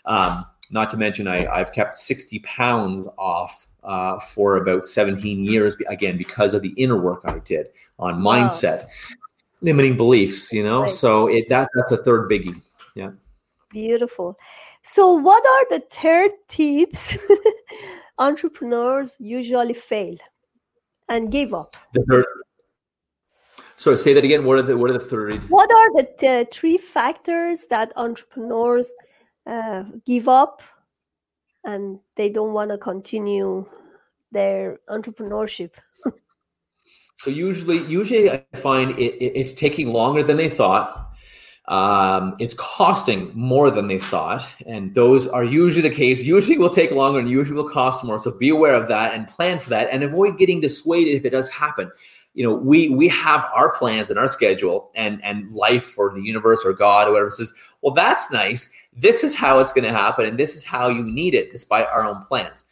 Um, 0.05 0.47
not 0.71 0.89
to 0.91 0.97
mention, 0.97 1.27
I, 1.27 1.47
I've 1.47 1.73
kept 1.73 1.97
60 1.97 2.39
pounds 2.41 3.09
off 3.19 3.67
uh, 3.83 4.21
for 4.21 4.57
about 4.57 4.87
17 4.87 5.45
years, 5.45 5.75
again, 5.89 6.17
because 6.17 6.55
of 6.55 6.63
the 6.63 6.73
inner 6.77 6.97
work 6.97 7.23
I 7.25 7.41
did 7.41 7.67
on 7.99 8.23
mindset. 8.23 8.87
Limiting 9.63 9.97
beliefs 9.97 10.53
you 10.53 10.65
know? 10.65 10.83
Right. 10.83 10.91
so 10.91 11.27
it 11.29 11.49
that 11.49 11.69
that's 11.75 11.93
a 11.93 11.99
third 11.99 12.31
biggie. 12.31 12.61
Yeah. 12.95 13.11
Beautiful. 13.71 14.37
So 14.83 15.13
what 15.15 15.45
are 15.47 15.79
the 15.79 15.85
third 15.91 16.33
tips 16.49 17.17
entrepreneurs 18.19 19.17
usually 19.21 19.75
fail 19.75 20.17
and 21.09 21.31
give 21.31 21.55
up? 21.55 21.77
The 21.95 22.05
third 22.11 22.27
so 23.81 23.97
say 23.97 24.13
that 24.13 24.25
again. 24.25 24.45
What 24.45 24.59
are 24.59 24.63
the 24.63 24.77
what 24.77 24.91
are 24.91 24.99
the 24.99 24.99
third 24.99 25.49
what 25.49 25.71
are 25.75 25.97
the 25.97 26.09
t- 26.19 26.51
three 26.53 26.77
factors 26.77 27.67
that 27.71 27.95
entrepreneurs 27.97 28.93
uh, 29.47 29.85
give 30.05 30.29
up 30.29 30.63
and 31.65 31.99
they 32.17 32.29
don't 32.29 32.53
want 32.53 32.71
to 32.71 32.77
continue 32.79 33.67
their 34.33 34.81
entrepreneurship 34.91 35.75
So 37.21 37.29
usually, 37.29 37.85
usually 37.85 38.31
I 38.31 38.43
find 38.57 38.99
it, 38.99 39.13
it, 39.23 39.39
it's 39.39 39.53
taking 39.53 39.93
longer 39.93 40.23
than 40.23 40.39
they 40.39 40.49
thought. 40.49 41.13
Um, 41.69 42.35
it's 42.39 42.55
costing 42.55 43.31
more 43.35 43.71
than 43.71 43.89
they 43.89 43.99
thought, 43.99 44.49
and 44.67 44.95
those 44.95 45.29
are 45.29 45.45
usually 45.45 45.87
the 45.87 45.95
case. 45.95 46.23
Usually 46.23 46.57
will 46.57 46.71
take 46.71 46.91
longer 46.93 47.19
and 47.19 47.29
usually 47.29 47.57
will 47.57 47.69
cost 47.69 48.03
more. 48.05 48.19
So 48.19 48.31
be 48.31 48.49
aware 48.49 48.73
of 48.73 48.89
that 48.89 49.13
and 49.13 49.29
plan 49.29 49.61
for 49.61 49.69
that, 49.69 49.89
and 49.93 50.03
avoid 50.03 50.39
getting 50.39 50.63
dissuaded 50.63 51.15
if 51.15 51.27
it 51.27 51.31
does 51.31 51.51
happen. 51.51 51.93
You 52.33 52.45
know, 52.45 52.55
we 52.55 52.89
we 52.89 53.09
have 53.09 53.47
our 53.55 53.77
plans 53.77 54.09
and 54.09 54.19
our 54.19 54.29
schedule, 54.31 54.91
and 54.95 55.23
and 55.23 55.53
life 55.53 55.99
or 55.99 56.15
the 56.15 56.23
universe 56.23 56.63
or 56.65 56.73
God 56.73 57.07
or 57.07 57.13
whatever 57.13 57.31
says, 57.31 57.53
well, 57.83 57.93
that's 57.93 58.31
nice. 58.31 58.73
This 58.97 59.23
is 59.23 59.35
how 59.35 59.61
it's 59.61 59.75
going 59.75 59.85
to 59.85 59.93
happen, 59.93 60.25
and 60.25 60.39
this 60.39 60.57
is 60.57 60.65
how 60.65 60.89
you 60.89 61.05
need 61.05 61.35
it, 61.35 61.51
despite 61.51 61.87
our 61.89 62.03
own 62.03 62.25
plans. 62.25 62.65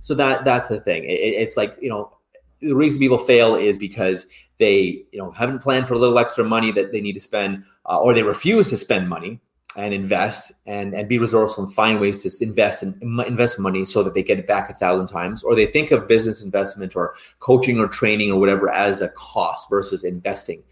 So 0.00 0.14
that 0.14 0.46
that's 0.46 0.68
the 0.68 0.80
thing. 0.80 1.04
It, 1.04 1.20
it's 1.20 1.58
like 1.58 1.76
you 1.82 1.90
know 1.90 2.16
the 2.60 2.74
reason 2.74 2.98
people 2.98 3.18
fail 3.18 3.54
is 3.54 3.78
because 3.78 4.26
they 4.58 5.04
you 5.12 5.18
know 5.18 5.30
haven't 5.30 5.60
planned 5.60 5.88
for 5.88 5.94
a 5.94 5.98
little 5.98 6.18
extra 6.18 6.44
money 6.44 6.70
that 6.72 6.92
they 6.92 7.00
need 7.00 7.14
to 7.14 7.20
spend 7.20 7.64
uh, 7.86 7.98
or 7.98 8.14
they 8.14 8.22
refuse 8.22 8.68
to 8.68 8.76
spend 8.76 9.08
money 9.08 9.40
and 9.76 9.94
invest 9.94 10.52
and, 10.66 10.94
and 10.94 11.08
be 11.08 11.18
resourceful 11.18 11.64
and 11.64 11.72
find 11.72 12.00
ways 12.00 12.18
to 12.18 12.44
invest 12.44 12.82
and 12.82 13.00
invest 13.02 13.58
money 13.58 13.84
so 13.84 14.02
that 14.02 14.14
they 14.14 14.22
get 14.22 14.38
it 14.38 14.46
back 14.46 14.68
a 14.68 14.74
thousand 14.74 15.06
times. 15.06 15.44
Or 15.44 15.54
they 15.54 15.66
think 15.66 15.92
of 15.92 16.08
business 16.08 16.42
investment 16.42 16.96
or 16.96 17.14
coaching 17.38 17.78
or 17.78 17.86
training 17.86 18.32
or 18.32 18.40
whatever 18.40 18.68
as 18.68 19.00
a 19.00 19.10
cost 19.10 19.70
versus 19.70 20.02
investing. 20.02 20.62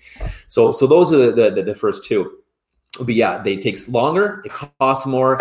So 0.48 0.72
so 0.72 0.86
those 0.86 1.12
are 1.12 1.30
the 1.30 1.50
the, 1.50 1.62
the 1.62 1.74
first 1.74 2.04
two. 2.04 2.38
But 2.98 3.14
yeah 3.14 3.40
they 3.40 3.56
takes 3.56 3.88
longer 3.88 4.42
it 4.44 4.52
costs 4.80 5.06
more 5.06 5.40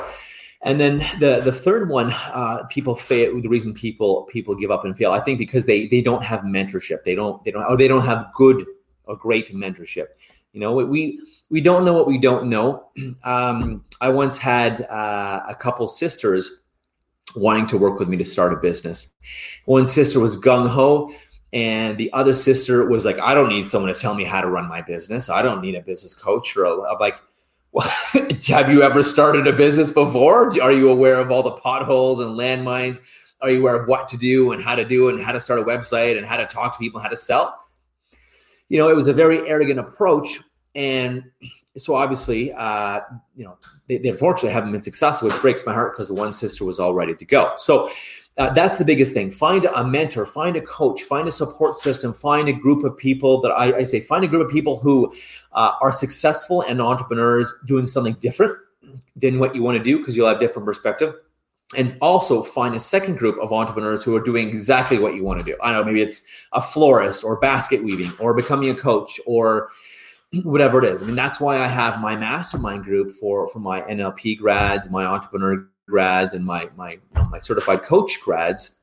and 0.63 0.79
then 0.79 0.97
the 1.19 1.41
the 1.41 1.51
third 1.51 1.89
one 1.89 2.11
uh, 2.11 2.63
people 2.69 2.95
fail 2.95 3.39
the 3.41 3.47
reason 3.47 3.73
people 3.73 4.23
people 4.23 4.55
give 4.55 4.71
up 4.71 4.85
and 4.85 4.97
fail 4.97 5.11
i 5.11 5.19
think 5.19 5.37
because 5.37 5.65
they 5.65 5.87
they 5.87 6.01
don't 6.01 6.23
have 6.23 6.41
mentorship 6.41 7.03
they 7.03 7.15
don't 7.15 7.43
they 7.43 7.51
don't 7.51 7.63
or 7.65 7.77
they 7.77 7.87
don't 7.87 8.05
have 8.05 8.27
good 8.35 8.65
or 9.05 9.15
great 9.15 9.53
mentorship 9.53 10.07
you 10.53 10.59
know 10.59 10.73
we 10.73 11.19
we 11.49 11.61
don't 11.61 11.85
know 11.85 11.93
what 11.93 12.07
we 12.07 12.17
don't 12.17 12.49
know. 12.49 12.89
Um, 13.23 13.83
I 13.99 14.09
once 14.09 14.37
had 14.37 14.81
uh, 14.89 15.41
a 15.47 15.55
couple 15.55 15.87
sisters 15.87 16.61
wanting 17.35 17.67
to 17.67 17.77
work 17.77 17.99
with 17.99 18.07
me 18.07 18.17
to 18.17 18.25
start 18.25 18.53
a 18.53 18.55
business. 18.55 19.11
One 19.65 19.85
sister 19.85 20.19
was 20.19 20.37
gung 20.37 20.69
ho, 20.69 21.11
and 21.51 21.97
the 21.97 22.11
other 22.13 22.33
sister 22.33 22.87
was 22.87 23.05
like, 23.05 23.19
"I 23.19 23.33
don't 23.33 23.49
need 23.49 23.69
someone 23.69 23.93
to 23.93 23.99
tell 23.99 24.15
me 24.15 24.23
how 24.23 24.41
to 24.41 24.47
run 24.47 24.67
my 24.67 24.81
business. 24.81 25.29
I 25.29 25.41
don't 25.41 25.61
need 25.61 25.75
a 25.75 25.81
business 25.81 26.15
coach." 26.15 26.55
Or 26.55 26.87
I'm 26.87 26.99
like, 26.99 27.15
"Have 28.47 28.71
you 28.71 28.81
ever 28.81 29.03
started 29.03 29.47
a 29.47 29.53
business 29.53 29.91
before? 29.91 30.59
Are 30.61 30.71
you 30.71 30.89
aware 30.89 31.19
of 31.19 31.31
all 31.31 31.43
the 31.43 31.51
potholes 31.51 32.19
and 32.19 32.31
landmines? 32.37 33.01
Are 33.41 33.49
you 33.49 33.59
aware 33.59 33.75
of 33.75 33.87
what 33.87 34.07
to 34.09 34.17
do 34.17 34.51
and 34.51 34.63
how 34.63 34.75
to 34.75 34.85
do 34.85 35.09
and 35.09 35.21
how 35.21 35.31
to 35.31 35.39
start 35.39 35.59
a 35.59 35.63
website 35.63 36.17
and 36.17 36.25
how 36.25 36.37
to 36.37 36.45
talk 36.45 36.73
to 36.73 36.79
people 36.79 36.99
how 36.99 37.09
to 37.09 37.17
sell?" 37.17 37.59
You 38.69 38.79
know, 38.79 38.89
it 38.89 38.95
was 38.95 39.07
a 39.07 39.13
very 39.13 39.47
arrogant 39.47 39.79
approach 39.79 40.39
and 40.75 41.23
so 41.77 41.95
obviously, 41.95 42.53
uh, 42.53 43.01
you 43.35 43.45
know, 43.45 43.57
they, 43.87 43.97
they, 43.97 44.09
unfortunately 44.09 44.51
haven't 44.51 44.71
been 44.71 44.81
successful, 44.81 45.29
which 45.29 45.41
breaks 45.41 45.65
my 45.65 45.73
heart 45.73 45.93
because 45.93 46.11
one 46.11 46.33
sister 46.33 46.65
was 46.65 46.79
all 46.79 46.93
ready 46.93 47.15
to 47.15 47.25
go. 47.25 47.53
So 47.57 47.91
uh, 48.37 48.51
that's 48.51 48.77
the 48.77 48.85
biggest 48.85 49.13
thing. 49.13 49.31
Find 49.31 49.65
a 49.65 49.85
mentor, 49.85 50.25
find 50.25 50.55
a 50.55 50.61
coach, 50.61 51.03
find 51.03 51.27
a 51.27 51.31
support 51.31 51.77
system, 51.77 52.13
find 52.13 52.47
a 52.47 52.53
group 52.53 52.83
of 52.83 52.97
people 52.97 53.41
that 53.41 53.49
I, 53.49 53.77
I 53.77 53.83
say, 53.83 53.99
find 53.99 54.23
a 54.23 54.27
group 54.27 54.45
of 54.45 54.51
people 54.51 54.79
who 54.79 55.13
uh, 55.57 55.73
are 55.81 55.91
successful 55.91 56.61
and 56.61 56.79
entrepreneurs 56.79 57.53
doing 57.65 57.87
something 57.87 58.13
different 58.21 58.55
than 59.15 59.39
what 59.39 59.55
you 59.55 59.63
want 59.63 59.77
to 59.77 59.83
do 59.83 59.97
because 59.97 60.15
you'll 60.15 60.27
have 60.27 60.39
different 60.39 60.65
perspective 60.65 61.15
and 61.75 61.97
also 61.99 62.43
find 62.43 62.75
a 62.75 62.79
second 62.79 63.17
group 63.17 63.37
of 63.41 63.51
entrepreneurs 63.51 64.03
who 64.03 64.15
are 64.15 64.23
doing 64.23 64.47
exactly 64.47 64.99
what 64.99 65.15
you 65.15 65.23
want 65.23 65.39
to 65.39 65.43
do. 65.43 65.57
I 65.61 65.71
don't 65.71 65.81
know, 65.81 65.85
maybe 65.85 66.01
it's 66.01 66.21
a 66.53 66.61
florist 66.61 67.23
or 67.23 67.37
basket 67.39 67.83
weaving 67.83 68.11
or 68.19 68.33
becoming 68.33 68.69
a 68.69 68.75
coach 68.75 69.19
or 69.25 69.69
whatever 70.43 70.77
it 70.77 70.85
is. 70.85 71.01
I 71.01 71.07
mean, 71.07 71.15
that's 71.15 71.41
why 71.41 71.61
I 71.61 71.67
have 71.67 71.99
my 71.99 72.15
mastermind 72.15 72.83
group 72.83 73.15
for 73.15 73.49
for 73.49 73.59
my 73.59 73.81
NLP 73.81 74.37
grads, 74.37 74.89
my 74.91 75.05
entrepreneur 75.05 75.67
grads, 75.87 76.33
and 76.33 76.45
my 76.45 76.69
my 76.77 76.99
my 77.31 77.39
certified 77.39 77.83
coach 77.83 78.21
grads. 78.21 78.75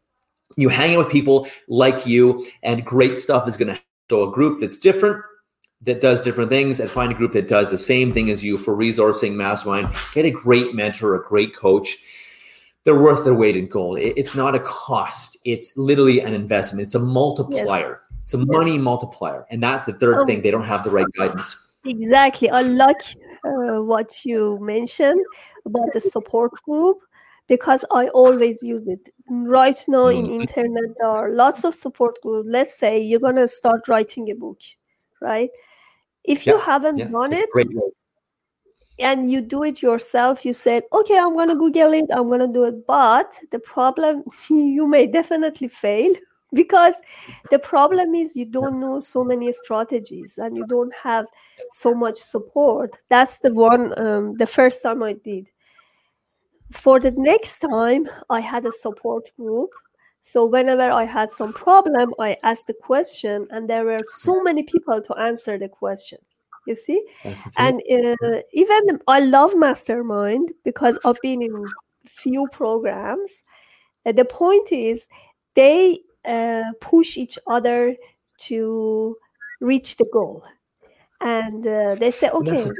You 0.56 0.68
hang 0.68 0.94
out 0.94 1.04
with 1.04 1.12
people 1.12 1.48
like 1.68 2.04
you, 2.04 2.46
and 2.62 2.84
great 2.84 3.18
stuff 3.18 3.48
is 3.48 3.56
going 3.56 3.74
to. 3.74 3.80
So 4.10 4.28
a 4.28 4.32
group 4.32 4.60
that's 4.60 4.76
different, 4.76 5.24
that 5.82 6.00
does 6.00 6.22
different 6.22 6.50
things, 6.50 6.80
and 6.80 6.90
find 6.90 7.12
a 7.12 7.14
group 7.14 7.32
that 7.32 7.48
does 7.48 7.70
the 7.70 7.78
same 7.78 8.12
thing 8.12 8.30
as 8.30 8.42
you 8.42 8.56
for 8.56 8.76
resourcing 8.76 9.34
mastermind. 9.34 9.88
Get 10.14 10.24
a 10.24 10.30
great 10.30 10.74
mentor, 10.74 11.14
a 11.14 11.24
great 11.24 11.54
coach. 11.54 11.98
They're 12.84 12.98
worth 12.98 13.24
their 13.24 13.34
weight 13.34 13.56
in 13.56 13.68
gold. 13.68 13.98
It's 13.98 14.34
not 14.34 14.54
a 14.54 14.60
cost; 14.60 15.38
it's 15.44 15.76
literally 15.76 16.20
an 16.20 16.34
investment. 16.34 16.84
It's 16.84 16.94
a 16.94 17.00
multiplier. 17.00 17.90
Yes 17.90 17.98
it's 18.24 18.34
a 18.34 18.38
money 18.38 18.78
multiplier. 18.78 19.46
And 19.50 19.62
that's 19.62 19.86
the 19.86 19.92
third 19.92 20.20
oh, 20.20 20.26
thing. 20.26 20.42
They 20.42 20.50
don't 20.50 20.64
have 20.64 20.82
the 20.82 20.90
right 20.90 21.06
guidance. 21.16 21.56
Exactly. 21.84 22.48
I 22.48 22.62
like 22.62 22.96
uh, 23.44 23.82
what 23.82 24.24
you 24.24 24.58
mentioned 24.60 25.20
about 25.66 25.92
the 25.92 26.00
support 26.00 26.52
group 26.62 26.98
because 27.46 27.84
I 27.92 28.08
always 28.08 28.62
use 28.62 28.86
it. 28.86 29.10
Right 29.28 29.78
now 29.88 30.06
in 30.06 30.24
internet, 30.24 30.84
there 30.98 31.10
are 31.10 31.30
lots 31.30 31.64
of 31.64 31.74
support 31.74 32.18
groups. 32.22 32.48
Let's 32.50 32.74
say 32.74 32.98
you're 32.98 33.20
going 33.20 33.36
to 33.36 33.48
start 33.48 33.86
writing 33.88 34.30
a 34.30 34.34
book, 34.34 34.60
right? 35.24 35.50
If 36.22 36.46
you 36.46 36.58
haven't 36.60 36.98
yeah, 36.98 37.08
done 37.08 37.32
it, 37.32 37.48
and 38.98 39.30
you 39.30 39.40
do 39.40 39.64
it 39.64 39.82
yourself, 39.82 40.44
you 40.44 40.52
said, 40.52 40.84
okay, 40.92 41.18
I'm 41.18 41.34
going 41.34 41.48
to 41.48 41.56
Google 41.56 41.92
it, 41.94 42.04
I'm 42.12 42.28
going 42.28 42.40
to 42.40 42.46
do 42.46 42.64
it. 42.64 42.86
But 42.86 43.34
the 43.50 43.58
problem, 43.58 44.22
you 44.48 44.86
may 44.86 45.06
definitely 45.06 45.68
fail 45.68 46.14
because 46.54 46.94
the 47.50 47.58
problem 47.58 48.14
is 48.14 48.36
you 48.36 48.46
don't 48.46 48.80
know 48.80 49.00
so 49.00 49.24
many 49.24 49.52
strategies 49.52 50.38
and 50.38 50.56
you 50.56 50.66
don't 50.66 50.94
have 50.94 51.26
so 51.72 51.92
much 51.92 52.16
support 52.16 52.96
that's 53.08 53.40
the 53.40 53.52
one 53.52 53.98
um, 53.98 54.34
the 54.34 54.46
first 54.46 54.82
time 54.82 55.02
i 55.02 55.12
did 55.12 55.48
for 56.70 57.00
the 57.00 57.10
next 57.12 57.58
time 57.58 58.08
i 58.30 58.38
had 58.40 58.64
a 58.64 58.72
support 58.72 59.28
group 59.36 59.70
so 60.24 60.44
whenever 60.44 60.90
i 60.90 61.04
had 61.04 61.30
some 61.30 61.52
problem 61.52 62.12
i 62.18 62.36
asked 62.42 62.66
the 62.66 62.74
question 62.74 63.46
and 63.50 63.70
there 63.70 63.84
were 63.84 64.00
so 64.08 64.42
many 64.42 64.64
people 64.64 65.00
to 65.00 65.14
answer 65.16 65.58
the 65.58 65.68
question 65.68 66.18
you 66.66 66.74
see? 66.74 67.04
And 67.58 67.80
uh, 67.90 68.40
even 68.52 69.00
i 69.06 69.20
love 69.20 69.54
mastermind 69.56 70.52
because 70.64 70.98
i've 71.04 71.20
been 71.20 71.42
in 71.42 71.64
few 72.06 72.48
programs. 72.52 73.42
Uh, 74.06 74.12
the 74.12 74.24
point 74.24 74.72
is 74.72 75.06
they 75.54 76.00
uh, 76.26 76.72
push 76.80 77.16
each 77.18 77.38
other 77.46 77.96
to 78.38 79.16
reach 79.60 79.96
the 79.96 80.06
goal. 80.12 80.42
And 81.20 81.66
uh, 81.66 81.96
they 81.96 82.10
say 82.10 82.30
okay 82.30 82.70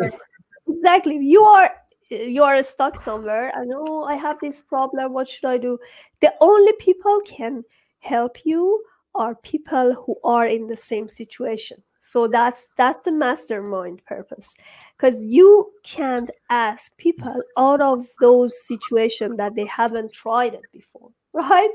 exactly 0.66 1.18
you 1.18 1.42
are 1.42 1.70
you 2.14 2.42
are 2.42 2.62
stuck 2.62 2.96
somewhere 2.96 3.53
i 3.55 3.64
know 3.64 4.05
i 4.05 4.14
have 4.14 4.38
this 4.40 4.62
problem. 4.62 5.12
What 5.12 5.29
should 5.29 5.46
i 5.46 5.59
do? 5.59 5.79
The 6.20 6.33
only 6.40 6.72
people 6.79 7.20
can 7.27 7.64
help 7.98 8.38
you 8.44 8.83
are 9.14 9.35
people 9.37 9.94
who 9.94 10.16
are 10.24 10.46
in 10.46 10.66
the 10.66 10.77
same 10.77 11.09
situation. 11.09 11.79
So 12.00 12.29
that's 12.29 12.68
that's 12.77 13.05
the 13.05 13.12
mastermind 13.12 14.05
purpose. 14.05 14.55
Because 14.96 15.24
you 15.24 15.72
can't 15.85 16.31
ask 16.50 16.94
people 16.98 17.42
out 17.57 17.81
of 17.81 18.07
those 18.20 18.66
situations 18.66 19.38
that 19.38 19.55
they 19.55 19.66
haven't 19.66 20.12
tried 20.12 20.55
it 20.55 20.66
before 20.72 21.11
right? 21.33 21.70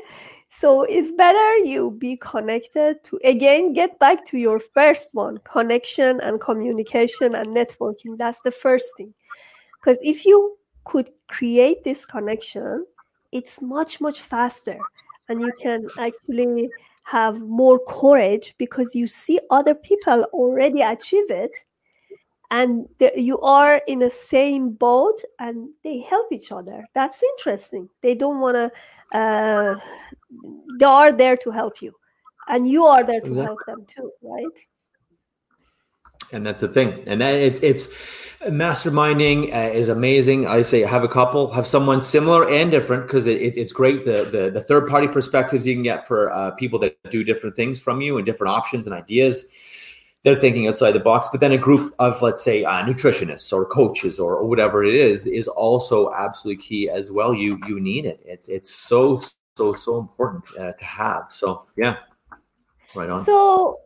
So 0.50 0.84
it's 0.84 1.12
better 1.12 1.58
you 1.58 1.92
be 1.92 2.16
connected 2.18 3.04
to 3.06 3.20
again 3.24 3.74
get 3.74 4.00
back 4.00 4.26
to 4.28 4.38
your 4.38 4.60
first 4.60 5.14
one 5.14 5.40
connection 5.40 6.22
and 6.22 6.40
communication 6.40 7.36
and 7.36 7.48
networking. 7.48 8.18
That's 8.18 8.42
the 8.42 8.52
first 8.52 8.90
thing 8.98 9.14
because 9.80 9.98
if 10.02 10.26
you 10.26 10.58
could 10.84 11.12
create 11.28 11.84
this 11.84 12.06
connection 12.06 12.86
it's 13.32 13.62
much 13.62 14.02
much 14.02 14.22
faster 14.22 14.78
and 15.28 15.42
you 15.42 15.52
can 15.62 15.88
actually 16.00 16.70
have 17.04 17.40
more 17.40 17.80
courage 17.88 18.56
because 18.58 18.96
you 18.96 19.08
see 19.08 19.40
other 19.50 19.76
people 19.76 20.24
already 20.34 20.82
achieve 20.82 21.30
it 21.30 21.52
and 22.52 22.88
the, 22.98 23.12
you 23.16 23.40
are 23.42 23.82
in 23.88 24.00
the 24.00 24.10
same 24.10 24.72
boat 24.72 25.22
and 25.40 25.70
they 25.84 26.00
help 26.02 26.32
each 26.32 26.52
other. 26.52 26.84
That's 26.96 27.22
interesting. 27.22 27.90
They 28.02 28.16
don't 28.16 28.40
want 28.40 28.56
to 28.56 29.18
uh, 29.18 29.76
they 30.80 30.86
are 30.86 31.12
there 31.12 31.38
to 31.38 31.52
help 31.52 31.82
you 31.82 31.94
and 32.48 32.68
you 32.68 32.86
are 32.86 33.04
there 33.04 33.22
to 33.22 33.34
help 33.36 33.60
them 33.66 33.86
too 33.88 34.12
right 34.22 34.46
and 36.32 36.46
that's 36.46 36.62
the 36.62 36.68
thing 36.68 37.04
and 37.08 37.22
it's 37.22 37.62
it's 37.62 37.88
masterminding 38.48 39.54
uh, 39.54 39.70
is 39.72 39.90
amazing 39.90 40.48
i 40.48 40.62
say 40.62 40.82
have 40.82 41.04
a 41.04 41.08
couple 41.08 41.52
have 41.52 41.68
someone 41.68 42.02
similar 42.02 42.50
and 42.50 42.72
different 42.72 43.06
because 43.06 43.28
it, 43.28 43.42
it, 43.42 43.58
it's 43.58 43.74
great 43.74 44.06
the, 44.06 44.30
the, 44.32 44.50
the 44.50 44.62
third 44.62 44.88
party 44.88 45.08
perspectives 45.08 45.68
you 45.68 45.74
can 45.74 45.84
get 45.84 46.08
for 46.08 46.32
uh, 46.34 46.52
people 46.52 46.80
that 46.80 46.98
do 47.12 47.24
different 47.24 47.56
things 47.56 47.80
from 47.80 48.00
you 48.00 48.18
and 48.18 48.26
different 48.26 48.54
options 48.54 48.88
and 48.88 48.96
ideas 48.96 49.48
they're 50.24 50.40
thinking 50.40 50.68
outside 50.68 50.92
the 50.92 51.00
box. 51.00 51.28
But 51.32 51.40
then 51.40 51.54
a 51.54 51.58
group 51.58 51.94
of, 52.00 52.22
let's 52.22 52.44
say, 52.44 52.64
uh, 52.64 52.84
nutritionists 52.84 53.54
or 53.54 53.66
coaches 53.66 54.20
or, 54.20 54.36
or, 54.36 54.48
whatever 54.48 54.84
it 54.84 54.96
is, 54.96 55.26
is 55.26 55.48
also 55.48 56.12
absolutely 56.14 56.62
key 56.62 56.90
as 56.90 57.12
well. 57.12 57.34
You 57.34 57.60
you 57.68 57.80
need 57.80 58.06
it. 58.06 58.20
It's 58.26 58.48
it's 58.48 58.74
so 58.74 59.22
so 59.56 59.74
so 59.74 60.00
important 60.00 60.44
uh, 60.58 60.74
to 60.74 60.86
have. 60.86 61.28
So 61.30 61.66
yeah, 61.78 61.98
right 62.96 63.10
on. 63.10 63.24
So 63.24 63.80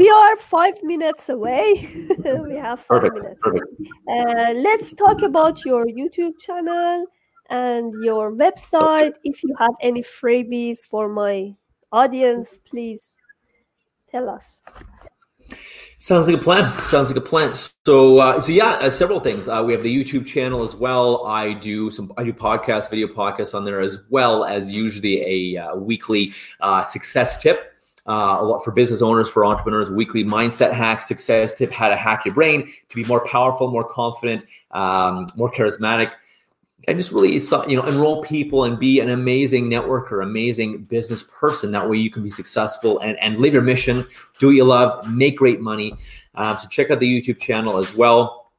we 0.00 0.08
are 0.08 0.36
five 0.38 0.82
minutes 0.82 1.28
away. 1.28 1.86
we 2.48 2.56
have 2.56 2.80
five 2.80 3.02
perfect, 3.02 3.14
minutes. 3.14 3.42
Perfect. 3.44 3.66
Uh, 4.08 4.52
let's 4.56 4.94
talk 4.94 5.20
about 5.20 5.62
your 5.66 5.84
YouTube 5.84 6.40
channel 6.40 7.04
and 7.50 7.92
your 8.02 8.32
website. 8.32 9.12
So, 9.12 9.20
if 9.24 9.42
you 9.42 9.54
have 9.58 9.74
any 9.82 10.02
freebies 10.02 10.86
for 10.88 11.10
my 11.10 11.54
audience, 11.92 12.58
please 12.64 13.18
tell 14.10 14.30
us. 14.30 14.62
Sounds 15.98 16.28
like 16.28 16.38
a 16.38 16.42
plan. 16.42 16.64
Sounds 16.86 17.10
like 17.10 17.18
a 17.18 17.28
plan. 17.32 17.52
So, 17.84 18.20
uh, 18.20 18.40
so 18.40 18.52
yeah, 18.52 18.78
uh, 18.80 18.88
several 18.88 19.20
things. 19.20 19.48
Uh, 19.48 19.62
we 19.66 19.74
have 19.74 19.82
the 19.82 19.94
YouTube 19.94 20.24
channel 20.24 20.64
as 20.64 20.74
well. 20.74 21.26
I 21.26 21.52
do 21.52 21.90
some, 21.90 22.10
I 22.16 22.24
do 22.24 22.32
podcast, 22.32 22.88
video 22.88 23.06
podcasts 23.06 23.54
on 23.54 23.66
there 23.66 23.80
as 23.80 24.02
well 24.08 24.46
as 24.46 24.70
usually 24.70 25.56
a 25.56 25.62
uh, 25.62 25.76
weekly 25.76 26.32
uh, 26.60 26.84
success 26.84 27.42
tip. 27.42 27.74
Uh, 28.06 28.38
a 28.40 28.44
lot 28.44 28.64
for 28.64 28.70
business 28.70 29.02
owners, 29.02 29.28
for 29.28 29.44
entrepreneurs, 29.44 29.90
weekly 29.90 30.24
mindset 30.24 30.72
hack, 30.72 31.02
success 31.02 31.54
tip, 31.54 31.70
how 31.70 31.88
to 31.88 31.96
hack 31.96 32.24
your 32.24 32.34
brain 32.34 32.66
to 32.88 32.96
be 32.96 33.04
more 33.04 33.26
powerful, 33.26 33.70
more 33.70 33.84
confident, 33.84 34.44
um, 34.70 35.26
more 35.36 35.50
charismatic, 35.50 36.12
and 36.88 36.98
just 36.98 37.12
really, 37.12 37.32
you 37.32 37.76
know, 37.76 37.86
enroll 37.86 38.22
people 38.22 38.64
and 38.64 38.78
be 38.78 39.00
an 39.00 39.10
amazing 39.10 39.68
networker, 39.68 40.22
amazing 40.22 40.84
business 40.84 41.22
person. 41.22 41.70
That 41.72 41.88
way 41.88 41.98
you 41.98 42.10
can 42.10 42.22
be 42.22 42.30
successful 42.30 42.98
and, 43.00 43.18
and 43.20 43.36
live 43.38 43.52
your 43.52 43.62
mission, 43.62 44.06
do 44.38 44.46
what 44.46 44.56
you 44.56 44.64
love, 44.64 45.08
make 45.10 45.36
great 45.36 45.60
money. 45.60 45.94
Um, 46.34 46.58
so 46.58 46.68
check 46.68 46.90
out 46.90 47.00
the 47.00 47.20
YouTube 47.20 47.38
channel 47.38 47.76
as 47.76 47.94
well. 47.94 48.50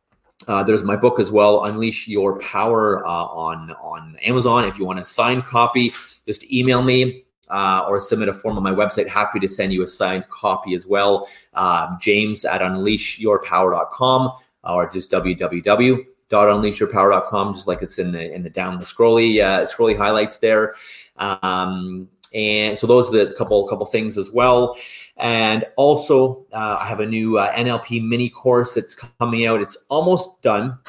Uh, 0.48 0.64
there's 0.64 0.84
my 0.84 0.96
book 0.96 1.20
as 1.20 1.32
well, 1.32 1.66
Unleash 1.66 2.08
Your 2.08 2.40
Power 2.40 3.06
uh, 3.06 3.10
on 3.10 3.72
on 3.82 4.16
Amazon. 4.24 4.66
If 4.66 4.80
you 4.80 4.86
want 4.86 5.00
a 5.00 5.06
signed 5.06 5.46
copy, 5.46 5.94
just 6.26 6.44
email 6.52 6.82
me 6.82 7.26
uh, 7.52 7.86
or 7.88 8.02
submit 8.02 8.30
a 8.30 8.34
form 8.34 8.58
on 8.58 8.64
my 8.64 8.72
website. 8.72 9.08
Happy 9.08 9.40
to 9.40 9.48
send 9.50 9.74
you 9.74 9.84
a 9.84 9.88
signed 9.88 10.28
copy 10.30 10.74
as 10.74 10.88
well. 10.88 11.28
Um, 11.54 12.00
James 12.02 12.46
at 12.46 12.62
unleashyourpower.com 12.62 14.32
or 14.64 14.90
just 14.92 15.12
www.unleashyourpower.com, 15.12 17.54
just 17.54 17.68
like 17.68 17.82
it's 17.82 18.00
in 18.00 18.14
the 18.14 18.34
in 18.34 18.44
the 18.44 18.50
down 18.50 18.80
the 18.80 18.86
scrolly 18.86 19.44
uh, 19.44 19.66
scrolly 19.66 19.98
highlights 19.98 20.38
there. 20.38 20.76
Um, 21.18 22.08
and 22.34 22.80
so 22.80 22.88
those 22.88 23.10
are 23.10 23.26
the 23.26 23.34
couple 23.34 23.68
couple 23.68 23.86
things 23.86 24.18
as 24.18 24.32
well. 24.32 24.78
And 25.18 25.66
also, 25.76 26.46
uh, 26.54 26.78
I 26.80 26.86
have 26.86 27.02
a 27.02 27.06
new 27.06 27.38
uh, 27.38 27.52
NLP 27.54 28.08
mini 28.08 28.30
course 28.30 28.74
that's 28.74 28.96
coming 28.96 29.46
out. 29.46 29.62
It's 29.62 29.76
almost 29.90 30.42
done 30.42 30.80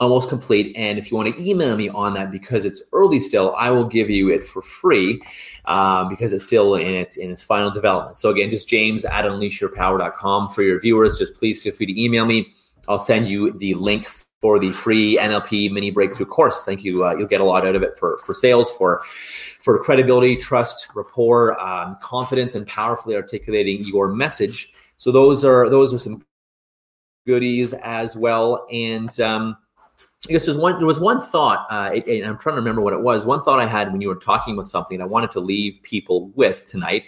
almost 0.00 0.28
complete. 0.28 0.74
And 0.76 0.98
if 0.98 1.10
you 1.10 1.16
want 1.16 1.34
to 1.34 1.42
email 1.48 1.76
me 1.76 1.88
on 1.90 2.14
that 2.14 2.30
because 2.30 2.64
it's 2.64 2.82
early 2.92 3.20
still, 3.20 3.54
I 3.56 3.70
will 3.70 3.84
give 3.84 4.10
you 4.10 4.30
it 4.30 4.42
for 4.42 4.62
free 4.62 5.20
um, 5.66 6.08
because 6.08 6.32
it's 6.32 6.44
still 6.44 6.74
in 6.74 6.94
its 6.94 7.16
in 7.16 7.30
its 7.30 7.42
final 7.42 7.70
development. 7.70 8.16
So 8.16 8.30
again, 8.30 8.50
just 8.50 8.68
James 8.68 9.04
at 9.04 9.24
unleashyourpower.com 9.24 10.50
for 10.50 10.62
your 10.62 10.80
viewers. 10.80 11.18
Just 11.18 11.34
please 11.34 11.62
feel 11.62 11.72
free 11.72 11.86
to 11.86 12.02
email 12.02 12.24
me. 12.26 12.52
I'll 12.88 12.98
send 12.98 13.28
you 13.28 13.52
the 13.52 13.74
link 13.74 14.08
for 14.40 14.58
the 14.58 14.72
free 14.72 15.18
NLP 15.18 15.70
mini 15.70 15.90
breakthrough 15.90 16.24
course. 16.24 16.64
Thank 16.64 16.82
you. 16.82 17.04
Uh, 17.04 17.14
you'll 17.14 17.28
get 17.28 17.42
a 17.42 17.44
lot 17.44 17.66
out 17.66 17.76
of 17.76 17.82
it 17.82 17.96
for 17.96 18.18
for 18.18 18.32
sales, 18.32 18.70
for 18.70 19.02
for 19.60 19.78
credibility, 19.82 20.36
trust, 20.36 20.88
rapport, 20.94 21.60
um, 21.60 21.96
confidence, 22.00 22.54
and 22.54 22.66
powerfully 22.66 23.14
articulating 23.14 23.84
your 23.84 24.08
message. 24.08 24.72
So 24.96 25.12
those 25.12 25.44
are 25.44 25.68
those 25.68 25.92
are 25.92 25.98
some 25.98 26.24
goodies 27.26 27.74
as 27.74 28.16
well. 28.16 28.66
And 28.72 29.18
um, 29.20 29.56
I 30.28 30.32
guess 30.32 30.44
there's 30.44 30.58
one. 30.58 30.76
There 30.76 30.86
was 30.86 31.00
one 31.00 31.22
thought, 31.22 31.66
uh, 31.70 31.92
and 31.94 32.26
I'm 32.26 32.36
trying 32.36 32.56
to 32.56 32.60
remember 32.60 32.82
what 32.82 32.92
it 32.92 33.00
was. 33.00 33.24
One 33.24 33.42
thought 33.42 33.58
I 33.58 33.66
had 33.66 33.90
when 33.90 34.02
you 34.02 34.08
were 34.08 34.16
talking 34.16 34.52
about 34.52 34.66
something 34.66 35.00
I 35.00 35.06
wanted 35.06 35.30
to 35.32 35.40
leave 35.40 35.80
people 35.82 36.28
with 36.34 36.66
tonight, 36.66 37.04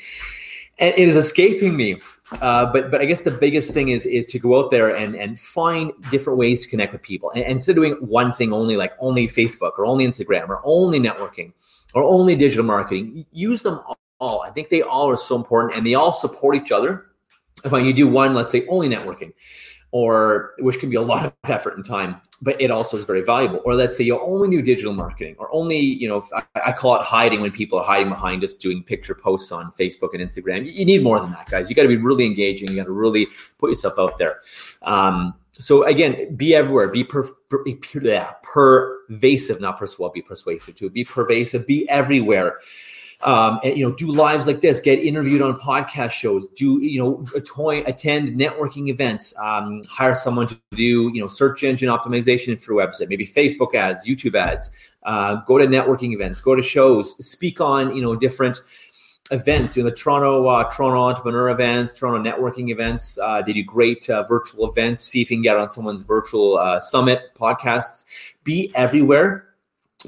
and 0.78 0.94
it 0.94 1.08
is 1.08 1.16
escaping 1.16 1.76
me. 1.76 2.00
Uh, 2.40 2.64
but 2.72 2.90
but 2.90 3.02
I 3.02 3.04
guess 3.04 3.20
the 3.20 3.30
biggest 3.30 3.74
thing 3.74 3.90
is 3.90 4.06
is 4.06 4.24
to 4.26 4.38
go 4.38 4.58
out 4.58 4.70
there 4.70 4.96
and 4.96 5.14
and 5.14 5.38
find 5.38 5.92
different 6.10 6.38
ways 6.38 6.62
to 6.62 6.70
connect 6.70 6.94
with 6.94 7.02
people, 7.02 7.30
and, 7.32 7.44
instead 7.44 7.76
of 7.76 7.82
doing 7.82 7.92
one 8.00 8.32
thing 8.32 8.50
only, 8.50 8.78
like 8.78 8.94
only 8.98 9.28
Facebook 9.28 9.72
or 9.76 9.84
only 9.84 10.06
Instagram 10.06 10.48
or 10.48 10.62
only 10.64 10.98
networking 10.98 11.52
or 11.92 12.04
only 12.04 12.34
digital 12.34 12.64
marketing, 12.64 13.26
use 13.30 13.60
them 13.60 13.78
all. 14.20 14.40
I 14.40 14.48
think 14.48 14.70
they 14.70 14.80
all 14.80 15.10
are 15.10 15.18
so 15.18 15.36
important, 15.36 15.76
and 15.76 15.84
they 15.84 15.94
all 15.94 16.14
support 16.14 16.56
each 16.56 16.72
other. 16.72 17.08
If 17.62 17.72
you 17.72 17.92
do 17.92 18.08
one, 18.08 18.32
let's 18.32 18.50
say 18.50 18.66
only 18.68 18.88
networking, 18.88 19.34
or 19.90 20.54
which 20.60 20.80
can 20.80 20.88
be 20.88 20.96
a 20.96 21.02
lot 21.02 21.26
of 21.26 21.34
effort 21.44 21.76
and 21.76 21.84
time 21.84 22.22
but 22.42 22.60
it 22.60 22.70
also 22.70 22.96
is 22.96 23.04
very 23.04 23.22
valuable. 23.22 23.60
Or 23.64 23.74
let's 23.74 23.96
say 23.96 24.04
you 24.04 24.20
only 24.20 24.50
do 24.50 24.62
digital 24.62 24.92
marketing, 24.92 25.36
or 25.38 25.48
only, 25.54 25.78
you 25.78 26.08
know, 26.08 26.26
I, 26.34 26.42
I, 26.66 26.72
call 26.72 26.96
it 26.96 27.02
hiding 27.02 27.40
when 27.40 27.52
people 27.52 27.78
are 27.78 27.84
hiding 27.84 28.08
behind 28.08 28.40
just 28.40 28.60
doing 28.60 28.82
picture 28.82 29.14
posts 29.14 29.52
on 29.52 29.72
Facebook 29.78 30.10
and 30.12 30.20
Instagram. 30.22 30.66
You, 30.66 30.72
you 30.72 30.84
need 30.84 31.02
more 31.02 31.20
than 31.20 31.30
that, 31.32 31.48
guys. 31.48 31.70
You 31.70 31.76
got 31.76 31.82
to 31.82 31.88
be 31.88 31.96
really 31.96 32.26
engaging. 32.26 32.68
You 32.68 32.76
got 32.76 32.86
to 32.86 32.92
really 32.92 33.28
put 33.58 33.70
yourself 33.70 33.94
out 33.98 34.18
there. 34.18 34.40
Um, 34.82 35.34
so 35.52 35.84
again, 35.84 36.34
be 36.34 36.54
everywhere. 36.54 36.88
Be 36.88 37.04
per, 37.04 37.24
per, 37.48 37.64
yeah, 38.02 38.32
pervasive, 38.42 39.60
not 39.60 39.78
persuasive. 39.78 40.14
Be 40.14 40.22
persuasive 40.22 40.76
too. 40.76 40.90
Be 40.90 41.04
pervasive. 41.04 41.66
Be 41.66 41.88
everywhere 41.88 42.58
um, 43.22 43.60
and, 43.62 43.76
you 43.78 43.88
know, 43.88 43.94
do 43.94 44.10
lives 44.10 44.46
like 44.46 44.60
this, 44.60 44.80
get 44.80 44.98
interviewed 44.98 45.42
on 45.42 45.58
podcast 45.58 46.10
shows, 46.10 46.46
do, 46.48 46.82
you 46.82 46.98
know, 46.98 47.24
attend 47.34 48.38
networking 48.38 48.88
events, 48.88 49.34
um, 49.38 49.80
hire 49.88 50.14
someone 50.14 50.48
to 50.48 50.58
do, 50.72 51.10
you 51.14 51.20
know, 51.20 51.28
search 51.28 51.62
engine 51.62 51.88
optimization 51.88 52.60
for 52.60 52.74
your 52.74 52.86
website, 52.86 53.08
maybe 53.08 53.26
Facebook 53.26 53.74
ads, 53.74 54.04
YouTube 54.04 54.34
ads, 54.34 54.70
uh, 55.04 55.36
go 55.46 55.56
to 55.58 55.66
networking 55.66 56.12
events, 56.12 56.40
go 56.40 56.56
to 56.56 56.62
shows, 56.62 57.16
speak 57.24 57.60
on, 57.60 57.94
you 57.94 58.02
know, 58.02 58.16
different 58.16 58.60
events, 59.30 59.76
you 59.76 59.82
know, 59.82 59.88
the 59.88 59.94
Toronto, 59.94 60.46
uh, 60.48 60.64
Toronto 60.70 60.98
entrepreneur 60.98 61.50
events, 61.50 61.92
Toronto 61.92 62.28
networking 62.28 62.70
events. 62.70 63.18
Uh, 63.18 63.40
they 63.40 63.52
do 63.52 63.62
great 63.62 64.08
uh, 64.10 64.24
virtual 64.24 64.68
events. 64.68 65.02
See 65.02 65.22
if 65.22 65.30
you 65.30 65.36
can 65.36 65.42
get 65.42 65.56
on 65.56 65.70
someone's 65.70 66.02
virtual 66.02 66.58
uh, 66.58 66.80
summit 66.80 67.30
podcasts. 67.38 68.04
Be 68.44 68.72
everywhere 68.74 69.51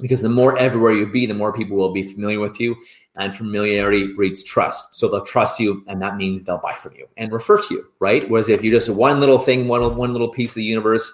because 0.00 0.22
the 0.22 0.28
more 0.28 0.58
everywhere 0.58 0.92
you 0.92 1.06
be, 1.06 1.26
the 1.26 1.34
more 1.34 1.52
people 1.52 1.76
will 1.76 1.92
be 1.92 2.02
familiar 2.02 2.40
with 2.40 2.58
you 2.60 2.76
and 3.16 3.34
familiarity 3.34 4.12
breeds 4.12 4.42
trust. 4.42 4.94
So 4.94 5.08
they'll 5.08 5.24
trust 5.24 5.60
you, 5.60 5.84
and 5.86 6.02
that 6.02 6.16
means 6.16 6.42
they'll 6.42 6.58
buy 6.58 6.72
from 6.72 6.94
you 6.96 7.06
and 7.16 7.32
refer 7.32 7.62
to 7.62 7.74
you, 7.74 7.86
right? 8.00 8.28
Whereas 8.28 8.48
if 8.48 8.62
you're 8.62 8.74
just 8.74 8.88
one 8.88 9.20
little 9.20 9.38
thing, 9.38 9.68
one, 9.68 9.96
one 9.96 10.12
little 10.12 10.28
piece 10.28 10.50
of 10.50 10.56
the 10.56 10.64
universe, 10.64 11.12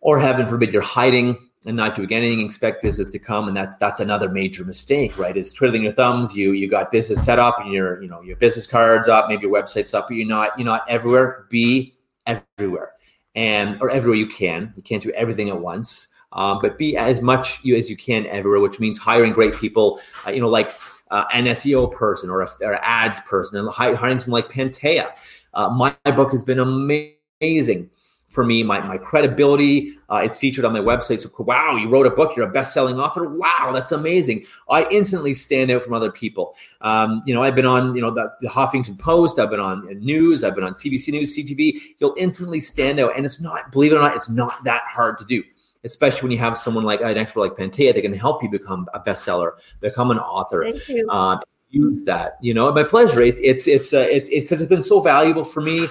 or 0.00 0.18
heaven 0.18 0.46
forbid, 0.46 0.72
you're 0.72 0.82
hiding 0.82 1.38
and 1.66 1.76
not 1.76 1.96
doing 1.96 2.12
anything, 2.12 2.44
expect 2.44 2.82
business 2.82 3.10
to 3.10 3.18
come, 3.18 3.48
and 3.48 3.56
that's 3.56 3.78
that's 3.78 4.00
another 4.00 4.28
major 4.28 4.64
mistake, 4.64 5.16
right? 5.18 5.34
Is 5.34 5.52
twiddling 5.52 5.82
your 5.82 5.92
thumbs. 5.92 6.34
You 6.34 6.52
you 6.52 6.68
got 6.68 6.92
business 6.92 7.24
set 7.24 7.38
up, 7.38 7.58
and 7.60 7.72
your 7.72 8.02
you 8.02 8.08
know 8.08 8.20
your 8.20 8.36
business 8.36 8.66
cards 8.66 9.08
up, 9.08 9.28
maybe 9.28 9.42
your 9.42 9.52
website's 9.52 9.94
up, 9.94 10.08
but 10.08 10.14
you're 10.14 10.28
not 10.28 10.58
you're 10.58 10.66
not 10.66 10.82
everywhere. 10.90 11.46
Be 11.48 11.94
everywhere, 12.26 12.92
and 13.34 13.80
or 13.80 13.88
everywhere 13.88 14.18
you 14.18 14.26
can. 14.26 14.74
You 14.76 14.82
can't 14.82 15.02
do 15.02 15.10
everything 15.12 15.48
at 15.48 15.58
once. 15.58 16.08
Um, 16.34 16.58
but 16.60 16.76
be 16.76 16.96
as 16.96 17.20
much 17.20 17.60
as 17.64 17.88
you 17.88 17.96
can 17.96 18.26
everywhere, 18.26 18.60
which 18.60 18.80
means 18.80 18.98
hiring 18.98 19.32
great 19.32 19.54
people. 19.54 20.00
Uh, 20.26 20.30
you 20.30 20.40
know, 20.40 20.48
like 20.48 20.72
uh, 21.10 21.24
an 21.32 21.44
SEO 21.46 21.90
person 21.92 22.30
or, 22.30 22.42
a, 22.42 22.48
or 22.62 22.74
ads 22.82 23.20
person 23.20 23.58
and 23.58 23.68
hiring 23.68 24.18
someone 24.18 24.42
like 24.42 24.52
Pantea. 24.52 25.12
Uh, 25.52 25.68
my, 25.70 25.94
my, 26.04 26.10
book 26.10 26.32
has 26.32 26.42
been 26.42 26.58
amazing 26.58 27.88
for 28.28 28.44
me. 28.44 28.64
My, 28.64 28.80
my 28.80 28.98
credibility, 28.98 29.96
uh, 30.10 30.22
it's 30.24 30.36
featured 30.36 30.64
on 30.64 30.72
my 30.72 30.80
website. 30.80 31.20
So, 31.20 31.30
wow, 31.38 31.76
you 31.76 31.88
wrote 31.88 32.06
a 32.06 32.10
book, 32.10 32.32
you're 32.36 32.48
a 32.48 32.52
best 32.52 32.74
selling 32.74 32.98
author. 32.98 33.28
Wow, 33.28 33.70
that's 33.72 33.92
amazing. 33.92 34.44
I 34.68 34.88
instantly 34.90 35.34
stand 35.34 35.70
out 35.70 35.82
from 35.82 35.92
other 35.92 36.10
people. 36.10 36.56
Um, 36.80 37.22
you 37.26 37.32
know, 37.32 37.44
I've 37.44 37.54
been 37.54 37.66
on, 37.66 37.94
you 37.94 38.02
know, 38.02 38.10
the, 38.10 38.32
the 38.40 38.48
Huffington 38.48 38.98
Post, 38.98 39.38
I've 39.38 39.50
been 39.50 39.60
on 39.60 39.86
news, 40.00 40.42
I've 40.42 40.56
been 40.56 40.64
on 40.64 40.72
CBC 40.72 41.12
News, 41.12 41.36
CTV. 41.36 41.80
You'll 41.98 42.16
instantly 42.18 42.58
stand 42.58 42.98
out. 42.98 43.16
And 43.16 43.24
it's 43.24 43.40
not, 43.40 43.70
believe 43.70 43.92
it 43.92 43.96
or 43.96 44.00
not, 44.00 44.16
it's 44.16 44.28
not 44.28 44.64
that 44.64 44.82
hard 44.88 45.18
to 45.18 45.24
do 45.24 45.44
especially 45.84 46.22
when 46.22 46.32
you 46.32 46.38
have 46.38 46.58
someone 46.58 46.84
like 46.84 47.00
an 47.00 47.16
expert 47.16 47.40
like 47.40 47.52
Pantea 47.52 47.94
that 47.94 48.00
can 48.00 48.12
help 48.12 48.42
you 48.42 48.50
become 48.50 48.88
a 48.94 49.00
bestseller, 49.00 49.52
become 49.80 50.10
an 50.10 50.18
author. 50.18 50.62
Thank 50.62 50.88
you. 50.88 51.08
Uh, 51.08 51.38
use 51.70 52.04
that, 52.04 52.38
you 52.40 52.54
know, 52.54 52.72
my 52.72 52.84
pleasure. 52.84 53.20
It's 53.20 53.40
it's 53.42 53.66
it's 53.66 53.92
uh, 53.92 54.06
it's 54.10 54.30
because 54.30 54.60
it's 54.60 54.68
been 54.68 54.82
so 54.82 55.00
valuable 55.00 55.44
for 55.44 55.60
me. 55.60 55.88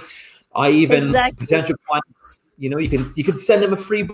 I 0.54 0.70
even 0.70 1.08
exactly. 1.08 1.46
potential 1.46 1.76
clients, 1.86 2.40
you 2.58 2.70
know, 2.70 2.78
you 2.78 2.88
can 2.88 3.10
you 3.16 3.24
can 3.24 3.36
send 3.36 3.62
them 3.62 3.72
a 3.72 3.76
free 3.76 4.08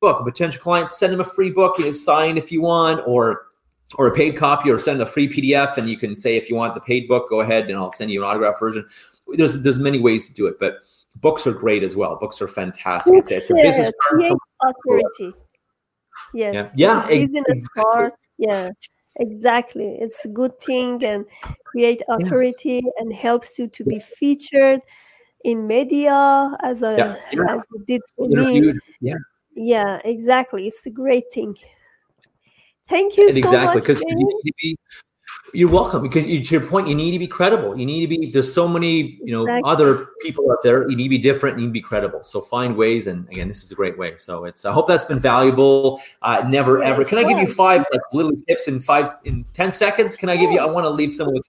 book. 0.00 0.20
A 0.20 0.24
potential 0.24 0.60
client 0.60 0.90
send 0.90 1.12
them 1.12 1.20
a 1.20 1.24
free 1.24 1.50
book, 1.50 1.78
you 1.78 1.86
know, 1.86 1.92
sign 1.92 2.36
if 2.36 2.50
you 2.52 2.62
want, 2.62 3.06
or 3.06 3.46
or 3.96 4.06
a 4.06 4.14
paid 4.14 4.36
copy, 4.36 4.70
or 4.70 4.78
send 4.78 5.00
a 5.00 5.06
free 5.06 5.28
PDF, 5.28 5.76
and 5.76 5.88
you 5.88 5.96
can 5.96 6.16
say 6.16 6.36
if 6.36 6.50
you 6.50 6.56
want 6.56 6.74
the 6.74 6.80
paid 6.80 7.08
book, 7.08 7.28
go 7.30 7.40
ahead, 7.40 7.68
and 7.68 7.78
I'll 7.78 7.92
send 7.92 8.10
you 8.10 8.22
an 8.22 8.28
autograph 8.28 8.58
version. 8.58 8.86
There's 9.28 9.62
there's 9.62 9.78
many 9.78 9.98
ways 9.98 10.26
to 10.28 10.34
do 10.34 10.46
it, 10.46 10.58
but 10.58 10.78
books 11.16 11.46
are 11.46 11.52
great 11.52 11.82
as 11.82 11.96
well. 11.96 12.16
Books 12.16 12.40
are 12.40 12.48
fantastic. 12.48 13.14
It's, 13.14 13.30
it's 13.30 13.50
a 13.50 13.54
business 13.54 13.92
card. 14.02 14.32
Authority. 14.62 15.34
Yes. 16.34 16.72
Yeah. 16.76 17.08
yeah 17.08 17.08
business 17.08 17.68
card. 17.68 18.12
Yeah. 18.38 18.70
Exactly. 19.16 19.98
It's 20.00 20.24
a 20.24 20.28
good 20.28 20.58
thing 20.60 21.04
and 21.04 21.26
create 21.64 22.00
authority 22.08 22.80
yeah. 22.84 22.90
and 22.98 23.12
helps 23.12 23.58
you 23.58 23.68
to 23.68 23.84
be 23.84 23.98
featured 23.98 24.80
in 25.44 25.66
media 25.66 26.56
as 26.62 26.82
a 26.82 26.94
yeah. 26.96 27.16
Yeah. 27.32 27.54
as 27.54 27.66
it 27.74 27.86
did 27.86 28.00
for 28.16 28.28
me. 28.28 28.72
Yeah. 29.00 29.16
Yeah, 29.54 30.00
exactly. 30.04 30.66
It's 30.66 30.86
a 30.86 30.90
great 30.90 31.24
thing. 31.32 31.56
Thank 32.88 33.16
you 33.16 33.28
and 33.28 33.34
so 33.34 33.38
exactly, 33.38 33.80
much. 33.80 33.88
Exactly, 33.88 34.34
because 34.44 34.76
you're 35.52 35.70
welcome 35.70 36.02
because 36.02 36.24
you, 36.24 36.42
to 36.42 36.50
your 36.50 36.66
point, 36.66 36.88
you 36.88 36.94
need 36.94 37.10
to 37.10 37.18
be 37.18 37.26
credible. 37.26 37.76
You 37.76 37.84
need 37.84 38.00
to 38.00 38.06
be. 38.06 38.30
There's 38.30 38.52
so 38.52 38.66
many, 38.66 39.18
you 39.22 39.32
know, 39.32 39.42
exactly. 39.42 39.70
other 39.70 40.06
people 40.20 40.50
out 40.50 40.62
there. 40.62 40.88
You 40.88 40.96
need 40.96 41.04
to 41.04 41.10
be 41.10 41.18
different. 41.18 41.58
You 41.58 41.62
need 41.62 41.68
to 41.68 41.72
be 41.72 41.80
credible. 41.80 42.24
So 42.24 42.40
find 42.40 42.76
ways, 42.76 43.06
and 43.06 43.28
again, 43.28 43.48
this 43.48 43.62
is 43.62 43.70
a 43.70 43.74
great 43.74 43.98
way. 43.98 44.14
So 44.18 44.44
it's. 44.44 44.64
I 44.64 44.72
hope 44.72 44.88
that's 44.88 45.04
been 45.04 45.20
valuable. 45.20 46.00
Uh, 46.22 46.44
never 46.48 46.78
yeah, 46.78 46.90
ever. 46.90 47.04
Can 47.04 47.18
I 47.18 47.24
give 47.24 47.38
you 47.38 47.46
five 47.46 47.84
like 47.92 48.00
little 48.12 48.32
tips 48.48 48.68
in 48.68 48.80
five 48.80 49.10
in 49.24 49.44
ten 49.52 49.72
seconds? 49.72 50.16
Can 50.16 50.28
I 50.28 50.36
give 50.36 50.50
you? 50.50 50.58
I 50.58 50.66
want 50.66 50.84
to 50.84 50.90
leave 50.90 51.12
someone 51.12 51.34
with. 51.34 51.48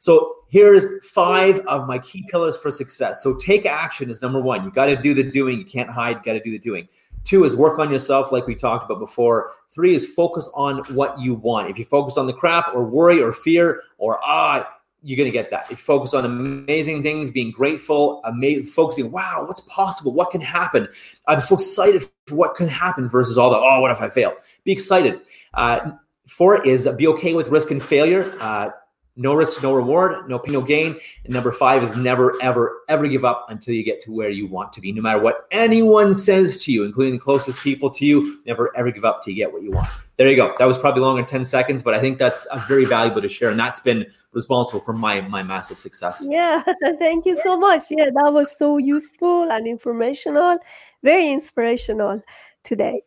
So 0.00 0.36
here's 0.48 0.86
five 1.06 1.60
of 1.60 1.86
my 1.86 1.98
key 1.98 2.24
pillars 2.30 2.56
for 2.56 2.70
success. 2.70 3.22
So 3.22 3.34
take 3.34 3.66
action 3.66 4.10
is 4.10 4.22
number 4.22 4.40
one. 4.40 4.64
You 4.64 4.70
got 4.70 4.86
to 4.86 4.96
do 4.96 5.14
the 5.14 5.22
doing. 5.22 5.58
You 5.58 5.64
can't 5.64 5.90
hide. 5.90 6.16
You 6.16 6.22
Got 6.22 6.34
to 6.34 6.42
do 6.42 6.50
the 6.50 6.58
doing. 6.58 6.88
Two 7.24 7.44
is 7.44 7.56
work 7.56 7.78
on 7.78 7.90
yourself, 7.90 8.30
like 8.30 8.46
we 8.46 8.54
talked 8.54 8.84
about 8.84 9.00
before. 9.00 9.52
Three 9.70 9.94
is 9.94 10.06
focus 10.06 10.48
on 10.54 10.78
what 10.94 11.18
you 11.18 11.34
want. 11.34 11.70
If 11.70 11.78
you 11.78 11.84
focus 11.84 12.16
on 12.16 12.26
the 12.26 12.32
crap 12.32 12.74
or 12.74 12.84
worry 12.84 13.22
or 13.22 13.32
fear 13.32 13.82
or 13.98 14.20
ah, 14.24 14.68
you're 15.04 15.18
going 15.18 15.30
to 15.30 15.32
get 15.32 15.50
that. 15.50 15.70
You 15.70 15.76
focus 15.76 16.14
on 16.14 16.24
amazing 16.24 17.02
things, 17.02 17.30
being 17.30 17.50
grateful, 17.50 18.22
amazing, 18.24 18.64
focusing, 18.64 19.10
wow, 19.10 19.44
what's 19.46 19.60
possible? 19.62 20.14
What 20.14 20.30
can 20.30 20.40
happen? 20.40 20.88
I'm 21.28 21.42
so 21.42 21.56
excited 21.56 22.08
for 22.26 22.34
what 22.34 22.56
can 22.56 22.68
happen 22.68 23.08
versus 23.08 23.36
all 23.36 23.50
the, 23.50 23.56
oh, 23.56 23.80
what 23.82 23.90
if 23.90 24.00
I 24.00 24.08
fail? 24.08 24.34
Be 24.64 24.72
excited. 24.72 25.20
Uh, 25.52 25.92
four 26.26 26.64
is 26.66 26.88
be 26.96 27.06
okay 27.08 27.34
with 27.34 27.48
risk 27.48 27.70
and 27.70 27.82
failure. 27.82 28.34
Uh, 28.40 28.70
no 29.16 29.34
risk, 29.34 29.62
no 29.62 29.74
reward, 29.74 30.28
no 30.28 30.38
pain, 30.38 30.52
no 30.52 30.60
gain. 30.60 30.96
And 31.24 31.32
number 31.32 31.52
five 31.52 31.82
is 31.82 31.96
never, 31.96 32.40
ever, 32.42 32.82
ever 32.88 33.06
give 33.06 33.24
up 33.24 33.46
until 33.48 33.74
you 33.74 33.84
get 33.84 34.02
to 34.02 34.12
where 34.12 34.28
you 34.28 34.46
want 34.46 34.72
to 34.72 34.80
be. 34.80 34.92
No 34.92 35.02
matter 35.02 35.20
what 35.20 35.46
anyone 35.50 36.14
says 36.14 36.62
to 36.64 36.72
you, 36.72 36.84
including 36.84 37.14
the 37.14 37.20
closest 37.20 37.60
people 37.60 37.90
to 37.90 38.04
you, 38.04 38.40
never, 38.46 38.76
ever 38.76 38.90
give 38.90 39.04
up 39.04 39.22
till 39.22 39.32
you 39.32 39.36
get 39.36 39.52
what 39.52 39.62
you 39.62 39.70
want. 39.70 39.88
There 40.16 40.28
you 40.28 40.36
go. 40.36 40.54
That 40.58 40.66
was 40.66 40.78
probably 40.78 41.02
longer 41.02 41.22
than 41.22 41.30
10 41.30 41.44
seconds, 41.44 41.82
but 41.82 41.94
I 41.94 42.00
think 42.00 42.18
that's 42.18 42.46
very 42.68 42.84
valuable 42.84 43.22
to 43.22 43.28
share. 43.28 43.50
And 43.50 43.58
that's 43.58 43.80
been 43.80 44.06
responsible 44.32 44.80
for 44.80 44.92
my, 44.92 45.20
my 45.20 45.42
massive 45.42 45.78
success. 45.78 46.24
Yeah. 46.28 46.62
Thank 46.98 47.26
you 47.26 47.40
so 47.42 47.56
much. 47.56 47.84
Yeah. 47.90 48.06
That 48.06 48.32
was 48.32 48.56
so 48.56 48.78
useful 48.78 49.50
and 49.50 49.66
informational, 49.66 50.58
very 51.02 51.30
inspirational 51.30 52.22
today. 52.64 53.02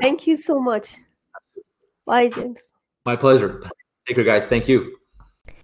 Thank 0.00 0.26
you 0.26 0.36
so 0.36 0.60
much. 0.60 0.96
Bye, 2.06 2.28
James. 2.28 2.72
My 3.04 3.16
pleasure. 3.16 3.62
Take 4.06 4.16
care, 4.16 4.24
guys. 4.24 4.46
Thank 4.46 4.68
you. 4.68 4.96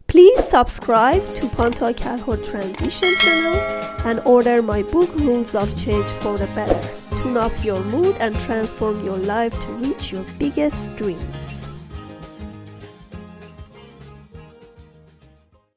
Please 0.08 0.42
subscribe 0.42 1.22
to 1.34 1.42
Pantea 1.48 1.94
Kalhor 1.94 2.38
Transition 2.42 3.14
channel 3.16 3.60
and 4.06 4.20
order 4.20 4.62
my 4.62 4.82
book 4.82 5.14
Rules 5.16 5.54
of 5.54 5.76
Change 5.76 6.06
for 6.22 6.38
the 6.38 6.46
Better. 6.54 6.80
Tune 7.22 7.36
up 7.36 7.52
your 7.62 7.84
mood 7.84 8.16
and 8.18 8.34
transform 8.40 9.04
your 9.04 9.18
life 9.18 9.52
to 9.52 9.72
reach 9.74 10.10
your 10.10 10.24
biggest 10.38 10.96
dream. 10.96 11.20